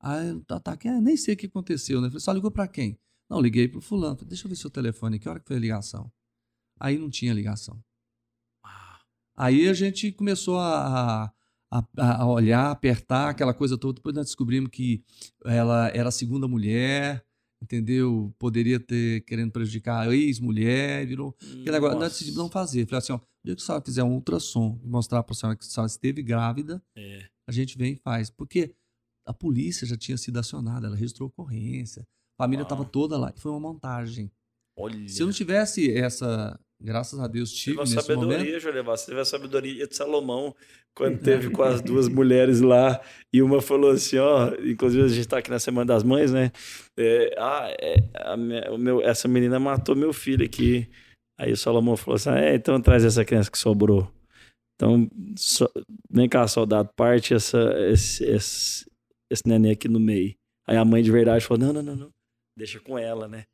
[0.00, 2.06] Aí tá, tá, que- é, nem sei o que aconteceu, né?
[2.06, 2.98] Eu falei, só ligou para quem?
[3.30, 4.16] Não, liguei pro fulano.
[4.16, 6.10] Falei, deixa eu ver seu telefone, que hora que foi a ligação?
[6.80, 7.80] Aí não tinha ligação.
[9.36, 11.32] Aí a gente começou a,
[11.70, 13.94] a, a olhar, apertar, aquela coisa toda.
[13.94, 15.02] Depois nós descobrimos que
[15.44, 17.24] ela era a segunda mulher,
[17.62, 18.34] entendeu?
[18.38, 21.34] Poderia ter querendo prejudicar a ex-mulher, virou.
[21.40, 22.84] Aquele negócio, nós decidimos não fazer.
[22.86, 25.36] Falei assim: ó, o dia que a senhora fizer um ultrassom e mostrar para a
[25.36, 27.26] senhora que a senhora esteve grávida, É.
[27.46, 28.28] a gente vem e faz.
[28.28, 28.74] Porque
[29.24, 32.06] a polícia já tinha sido acionada, ela registrou ocorrência,
[32.40, 33.32] família estava toda lá.
[33.36, 34.30] Foi uma montagem.
[34.78, 35.08] Olha.
[35.08, 38.60] Se eu não tivesse essa, graças a Deus, tive nesse sabedoria, momento.
[38.60, 38.96] Jolevá.
[38.96, 40.54] Você teve a sabedoria de Salomão
[40.96, 43.00] quando teve com as duas mulheres lá.
[43.32, 46.50] E uma falou assim: ó, inclusive a gente tá aqui na Semana das Mães, né?
[46.98, 50.88] É, ah, é, a minha- o meu, essa menina matou meu filho aqui.
[51.38, 54.10] Aí o Salomão falou assim: é, então traz essa criança que sobrou.
[54.76, 55.70] Então, só-
[56.10, 57.58] vem cá, soldado, parte essa,
[57.90, 58.86] esse, esse,
[59.30, 60.34] esse neném aqui no meio.
[60.66, 62.10] Aí a mãe de verdade falou: não, não, não, não.
[62.60, 63.44] Deixa com ela, né?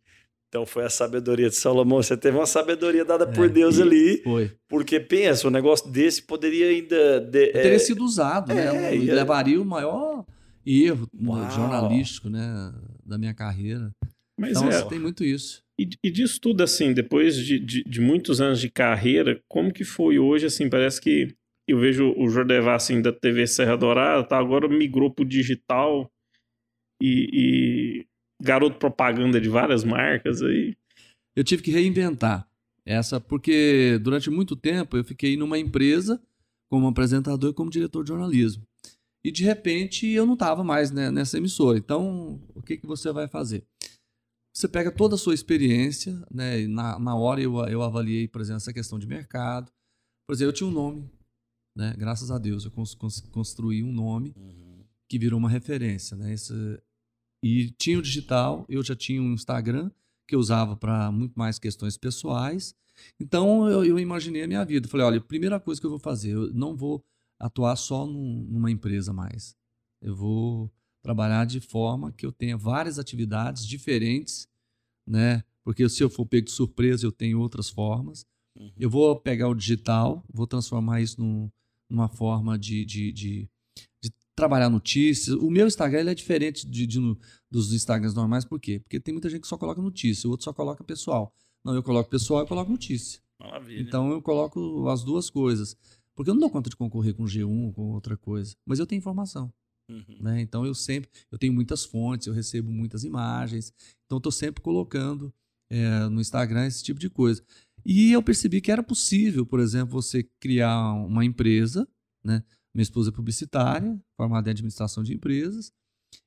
[0.48, 2.02] Então foi a sabedoria de Salomão.
[2.02, 4.22] Você teve uma sabedoria dada por É, Deus e ali.
[4.24, 4.50] Foi.
[4.68, 7.20] Porque pensa, um negócio desse poderia ainda.
[7.20, 8.66] de- Teria é, sido usado, né?
[8.88, 10.24] é, E e- levaria o maior
[10.66, 11.48] erro Uau.
[11.50, 12.72] jornalístico, né?
[13.04, 13.90] Da minha carreira.
[14.38, 15.62] Mas então, é- assim, tem muito isso.
[15.78, 19.84] E, e disso tudo, assim, depois de, de, de muitos anos de carreira, como que
[19.84, 21.32] foi hoje, assim, parece que
[21.68, 24.38] eu vejo o Jordevá, assim, da TV Serra Dourada, tá?
[24.38, 26.11] Agora migrou pro digital
[27.00, 28.07] e, e
[28.41, 30.76] garoto propaganda de várias marcas aí.
[31.34, 32.49] Eu tive que reinventar
[32.84, 36.20] essa, porque durante muito tempo eu fiquei numa empresa
[36.70, 38.66] como apresentador e como diretor de jornalismo.
[39.24, 41.78] E de repente eu não estava mais né, nessa emissora.
[41.78, 43.64] Então, o que, que você vai fazer?
[44.55, 46.61] Você pega toda a sua experiência, né?
[46.62, 49.70] e Na, na hora eu, eu avaliei, por exemplo, essa questão de mercado.
[50.26, 51.11] Por exemplo, eu tinha um nome,
[51.76, 51.95] né?
[51.99, 54.32] Graças a Deus eu cons- cons- construí um nome
[55.09, 56.32] que virou uma referência, né?
[56.32, 56.80] Esse-
[57.47, 59.90] e tinha o digital, eu já tinha um Instagram
[60.26, 62.74] que eu usava para muito mais questões pessoais.
[63.20, 64.88] Então eu, eu imaginei a minha vida.
[64.88, 67.05] Falei, olha, primeira coisa que eu vou fazer, eu não vou
[67.38, 69.55] atuar só num- numa empresa mais.
[70.01, 70.70] Eu vou
[71.03, 74.49] trabalhar de forma que eu tenha várias atividades diferentes,
[75.07, 75.44] né?
[75.62, 78.26] Porque se eu for pego de surpresa, eu tenho outras formas.
[78.78, 81.51] Eu vou pegar o digital, vou transformar isso num-
[81.88, 83.49] numa forma de, de, de
[84.37, 85.34] trabalhar notícias.
[85.37, 87.18] O meu Instagram ele é diferente de, de no-
[87.51, 88.78] dos Instagrams normais, por quê?
[88.78, 91.34] Porque tem muita gente que só coloca notícia, o outro só coloca pessoal.
[91.64, 93.20] Não, eu coloco pessoal e coloco notícia.
[93.41, 93.80] Maravilha.
[93.80, 95.76] Então eu coloco as duas coisas.
[96.14, 98.55] Porque eu não dou conta de concorrer com G1, com outra coisa.
[98.64, 99.53] Mas eu tenho informação.
[99.89, 100.18] Uhum.
[100.20, 100.41] Né?
[100.41, 103.72] Então eu sempre, eu tenho muitas fontes, eu recebo muitas imagens.
[104.05, 105.32] Então eu estou sempre colocando
[105.70, 107.43] eh, no Instagram esse tipo de coisa.
[107.84, 111.87] E eu percebi que era possível, por exemplo, você criar uma empresa,
[112.24, 112.43] né?
[112.77, 115.72] Minha esposa é publicitária, formada em administração de empresas,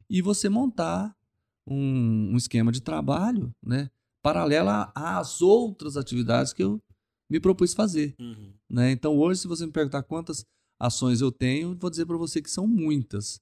[0.10, 1.16] e você montar
[1.68, 3.92] um, um esquema de trabalho, né?
[4.24, 6.82] Paralelo a- às outras atividades que eu
[7.30, 8.16] me propus fazer.
[8.20, 8.52] Uhum.
[8.68, 8.90] Né?
[8.92, 10.44] Então, hoje, se você me perguntar quantas
[10.80, 13.40] ações eu tenho, vou dizer para você que são muitas.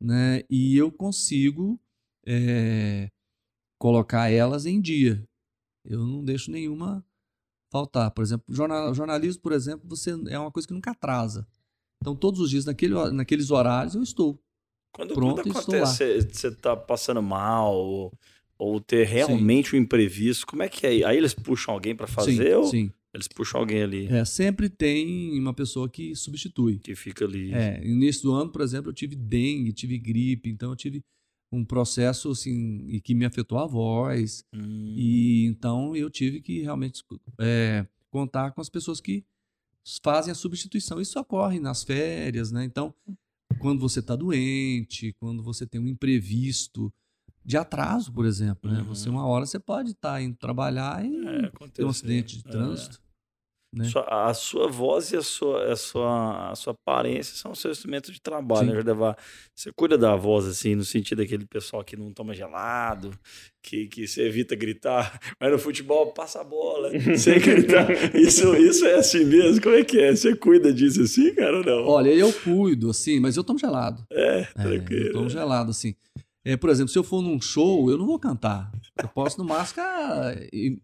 [0.00, 0.44] Né?
[0.48, 1.80] E eu consigo
[2.24, 3.10] eh,
[3.76, 5.28] colocar elas em dia.
[5.84, 7.04] Eu não deixo nenhuma
[7.72, 8.12] faltar.
[8.12, 11.44] Por exemplo, jornal, jornalismo, por exemplo, você é uma coisa que nunca atrasa.
[12.00, 14.38] Então, todos os dias, naquele, naqueles horários, eu estou.
[14.92, 18.12] Quando pronto tudo acontece, você tá passando mal ou,
[18.58, 21.04] ou ter realmente um imprevisto, como é que é?
[21.04, 22.92] Aí eles puxam alguém para fazer Sim, ou sim.
[23.12, 26.78] eles puxam alguém ali É, sempre tem uma pessoa que substitui.
[26.78, 27.52] que fica ali?
[27.52, 31.02] É, no início do ano, por exemplo, eu tive dengue, tive gripe, então eu tive
[31.52, 34.44] um processo assim e que me afetou a voz.
[34.54, 34.94] Hum.
[34.96, 37.02] E então eu tive que realmente
[37.38, 39.24] é, contar com as pessoas que
[40.02, 41.00] fazem a substituição.
[41.00, 42.64] Isso ocorre nas férias, né?
[42.64, 42.94] Então,
[43.58, 46.92] quando você está doente, quando você tem um imprevisto
[47.44, 48.82] de atraso, por exemplo, né?
[48.88, 51.10] Você uma hora você pode estar indo trabalhar e
[51.72, 51.90] ter um Uhum.
[51.90, 52.50] acidente de É.
[52.50, 53.00] trânsito.
[53.72, 53.84] Né?
[53.84, 57.70] Sua- a sua voz e a sua, a sua, a sua aparência são o seu
[57.70, 59.14] instrumento de trabalho, né?
[59.54, 63.10] Você cuida da voz, assim, no sentido daquele pessoal que não toma gelado,
[63.62, 67.86] que, que você evita gritar, mas no futebol passa a bola, sem gritar.
[68.16, 69.60] Isso, isso é assim mesmo?
[69.62, 70.14] Como é que é?
[70.14, 71.86] Você cuida disso assim, cara, ou não?
[71.86, 74.06] Olha, eu cuido, assim, mas eu tomo gelado.
[74.10, 75.12] É, Eu tranquilo.
[75.12, 75.94] tomo gelado, assim.
[76.44, 78.70] É, por exemplo, se eu for num show, eu não vou cantar.
[79.02, 80.80] Eu posso, no máximo, te-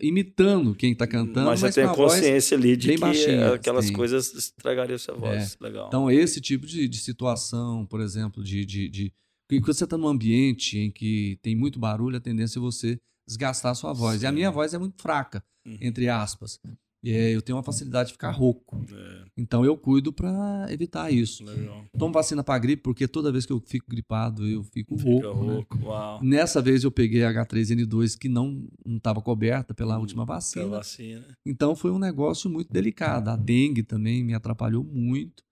[0.00, 1.46] imitando quem tá cantando.
[1.46, 3.92] mas você tem consciência ali de que baixinha, aquelas sim.
[3.92, 5.56] coisas estragariam a sua voz.
[5.60, 5.64] É.
[5.64, 5.88] Legal.
[5.88, 8.64] Então, esse tipo de, de situação, por exemplo, de.
[8.64, 9.12] de, de
[9.60, 13.72] quando você está num ambiente em que tem muito barulho, a tendência é você desgastar
[13.72, 14.22] a sua voz.
[14.22, 15.76] E a minha voz é muito fraca, Uhum.
[15.80, 16.58] entre aspas.
[17.04, 18.84] É, eu tenho uma facilidade de ficar rouco.
[18.92, 21.44] É, Então eu cuido para evitar isso.
[21.44, 21.84] legal.
[21.96, 25.44] Tomo vacina para gripe, porque toda vez que eu fico gripado, eu fico Fica rouco.
[25.44, 25.52] né?
[25.54, 26.22] rouco, uau.
[26.24, 30.66] Nessa vez eu peguei a H3N2 que não estava coberta pela última Pela vacina.
[30.68, 31.24] vacina.
[31.46, 33.28] Então foi um negócio muito delicado.
[33.28, 35.44] A dengue também me atrapalhou muito.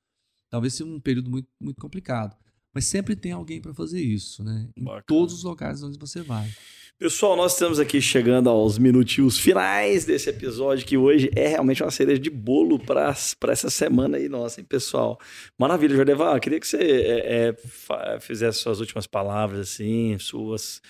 [0.51, 2.37] Talvez seja um período muito, muito complicado.
[2.75, 4.69] Mas sempre tem alguém para fazer isso, né?
[4.77, 5.05] Em Bacana.
[5.07, 6.51] todos os locais onde você vai.
[6.99, 11.91] Pessoal, nós estamos aqui chegando aos minutinhos finais desse episódio, que hoje é realmente uma
[11.91, 13.15] cereja de bolo para
[13.53, 15.21] essa semana aí, nossa, hein, pessoal?
[15.59, 20.81] Maravilha, Jordevar, queria que você é, é, fizesse suas últimas palavras, assim, suas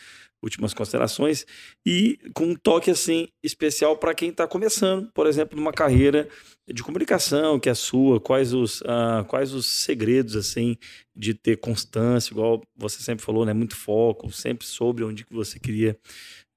[0.46, 1.44] últimas considerações,
[1.84, 6.28] e com um toque, assim, especial para quem está começando, por exemplo, numa carreira
[6.72, 10.76] de comunicação que é sua, quais os, ah, quais os segredos, assim,
[11.14, 13.52] de ter constância, igual você sempre falou, né?
[13.52, 15.98] Muito foco, sempre sobre onde que você queria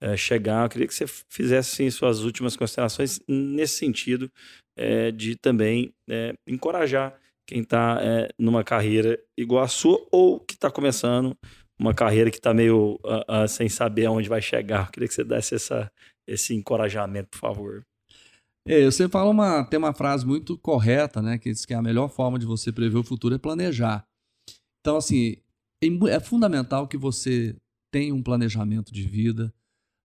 [0.01, 0.65] eh, chegar.
[0.65, 4.31] Eu queria que você fizesse assim, suas últimas considerações nesse sentido
[4.77, 7.99] eh, de também eh, encorajar quem está
[8.37, 11.35] numa carreira igual a sua ou que está começando
[11.79, 14.87] uma carreira que está meio ah, ah, sem saber aonde vai chegar.
[14.87, 15.91] Eu queria que você desse essa,
[16.27, 17.85] esse encorajamento, por favor.
[18.67, 21.37] É, eu sempre falo uma, tem uma frase muito correta, né?
[21.37, 24.05] Que diz que a melhor forma de você prever o futuro é planejar.
[24.81, 25.37] Então, assim,
[25.81, 27.55] é é fundamental que você
[27.91, 29.53] tenha um planejamento de vida,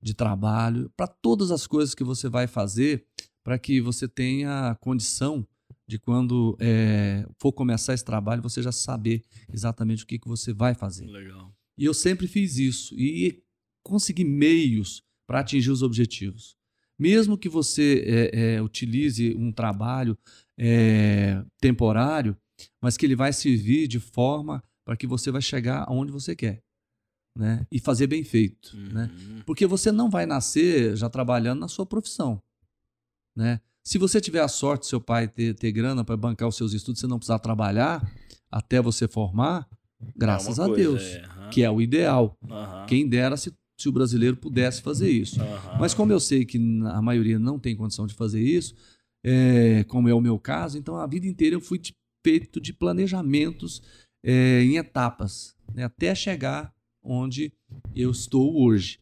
[0.01, 3.05] de trabalho, para todas as coisas que você vai fazer,
[3.43, 5.47] para que você tenha condição
[5.87, 9.23] de quando é, for começar esse trabalho, você já saber
[9.53, 11.07] exatamente o que, que você vai fazer.
[11.07, 11.54] Legal.
[11.77, 13.43] E eu sempre fiz isso e
[13.83, 16.57] consegui meios para atingir os objetivos.
[16.99, 20.17] Mesmo que você é, é, utilize um trabalho
[20.57, 22.37] é, temporário,
[22.81, 26.63] mas que ele vai servir de forma para que você vai chegar aonde você quer.
[27.37, 27.67] Né?
[27.71, 28.77] E fazer bem feito.
[28.77, 29.11] Né?
[29.45, 32.41] Porque você não vai nascer já trabalhando na sua profissão.
[33.35, 33.61] Né?
[33.83, 37.01] Se você tiver a sorte seu pai ter, ter grana para bancar os seus estudos,
[37.01, 38.09] você não precisar trabalhar
[38.51, 39.69] até você formar,
[40.15, 41.29] graças a coisa, Deus, é.
[41.55, 42.37] Que é o ideal.
[42.51, 42.87] Aham.
[42.87, 45.41] Quem dera se, se o brasileiro pudesse fazer isso.
[45.41, 45.79] Aham.
[45.79, 48.75] Mas como eu sei que a maioria não tem condição de fazer isso,
[49.25, 51.95] é, como é o meu caso, então a vida inteira eu fui de-
[52.27, 53.83] feito de planejamentos
[54.23, 57.53] é, em etapas, né, até chegar onde
[57.95, 58.99] eu estou hoje.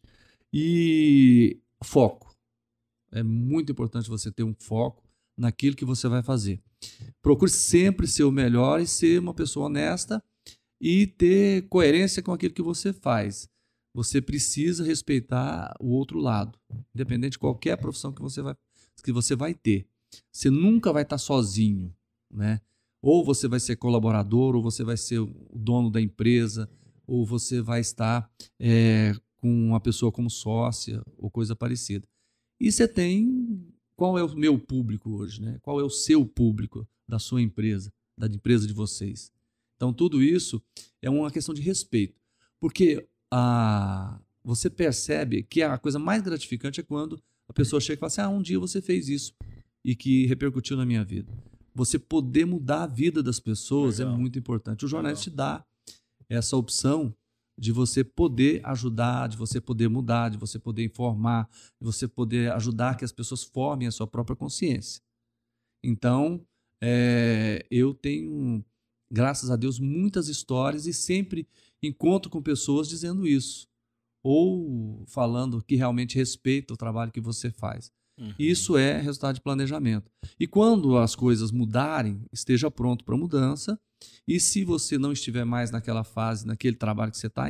[0.53, 2.35] E foco.
[3.11, 5.03] É muito importante você ter um foco
[5.37, 6.59] naquilo que você vai fazer.
[7.21, 10.21] Procure sempre ser o melhor e ser uma pessoa honesta
[10.85, 13.47] e ter coerência com aquilo que você faz.
[13.95, 16.59] Você precisa respeitar o outro lado,
[16.93, 18.53] independente de qualquer profissão que você vai,
[19.01, 19.87] que você vai ter.
[20.29, 21.95] Você nunca vai estar sozinho,
[22.29, 22.59] né?
[23.01, 26.69] Ou você vai ser colaborador, ou você vai ser o dono da empresa,
[27.07, 28.29] ou você vai estar
[28.59, 32.05] é, com uma pessoa como sócia ou coisa parecida.
[32.59, 35.59] E você tem qual é o meu público hoje, né?
[35.61, 39.31] Qual é o seu público da sua empresa, da empresa de vocês?
[39.75, 40.61] Então tudo isso
[41.01, 42.19] é uma questão de respeito,
[42.59, 47.99] porque a você percebe que a coisa mais gratificante é quando a pessoa chega e
[47.99, 49.33] fala assim: "Ah, um dia você fez isso
[49.83, 51.31] e que repercutiu na minha vida".
[51.73, 54.85] Você poder mudar a vida das pessoas é muito importante.
[54.85, 55.65] O jornalista te dá
[56.29, 57.15] essa opção
[57.57, 61.47] de você poder ajudar, de você poder mudar, de você poder informar,
[61.79, 65.01] de você poder ajudar que as pessoas formem a sua própria consciência.
[65.83, 66.45] Então,
[66.81, 68.63] é, eu tenho,
[69.13, 71.47] graças a Deus, muitas histórias e sempre
[71.81, 73.67] encontro com pessoas dizendo isso,
[74.23, 77.91] ou falando que realmente respeita o trabalho que você faz.
[78.37, 80.11] Isso é resultado de planejamento.
[80.39, 83.79] E quando as coisas mudarem, esteja pronto para mudança.
[84.27, 87.49] E se você não estiver mais naquela fase, naquele trabalho que você está,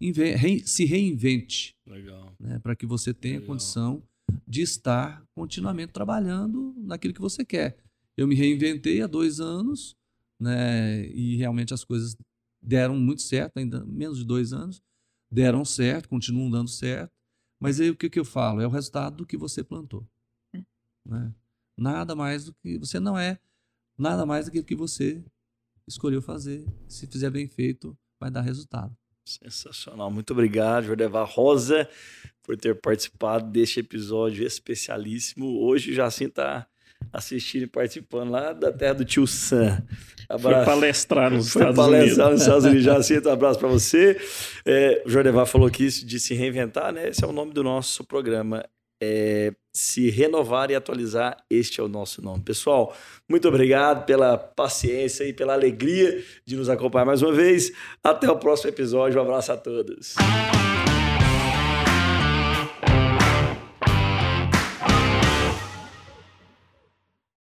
[0.00, 2.34] re- se reinvente Legal.
[2.40, 4.02] né, para que você tenha condição
[4.48, 7.76] de estar continuamente trabalhando naquilo que você quer.
[8.16, 9.94] Eu me reinventei há dois anos
[10.40, 12.16] né, e realmente as coisas
[12.62, 14.82] deram muito certo, ainda menos de dois anos,
[15.30, 17.12] deram certo, continuam dando certo.
[17.60, 18.60] Mas aí o que, que eu falo?
[18.60, 20.06] É o resultado do que você plantou.
[21.06, 21.34] né?
[21.78, 22.78] Nada mais do que.
[22.78, 23.38] Você não é
[23.98, 25.22] nada mais do que o que você
[25.86, 26.66] escolheu fazer.
[26.88, 28.96] Se fizer bem feito, vai dar resultado.
[29.24, 30.10] Sensacional.
[30.10, 31.88] Muito obrigado, Jordevar Rosa,
[32.42, 35.60] por ter participado deste episódio especialíssimo.
[35.60, 36.69] Hoje o Jacinto está
[37.12, 39.82] assistindo e participando lá da terra do tio Sam.
[40.38, 42.32] Foi palestrar nos Foi Estados palestrar Unidos.
[42.32, 42.84] nos Estados Unidos.
[42.84, 44.20] Jacinto, um abraço para você.
[44.64, 47.08] É, o Jordevar falou que isso de se reinventar, né?
[47.08, 48.64] Esse é o nome do nosso programa.
[49.02, 52.42] É, se renovar e atualizar, este é o nosso nome.
[52.42, 52.94] Pessoal,
[53.28, 57.72] muito obrigado pela paciência e pela alegria de nos acompanhar mais uma vez.
[58.04, 59.18] Até o próximo episódio.
[59.18, 60.14] Um abraço a todos.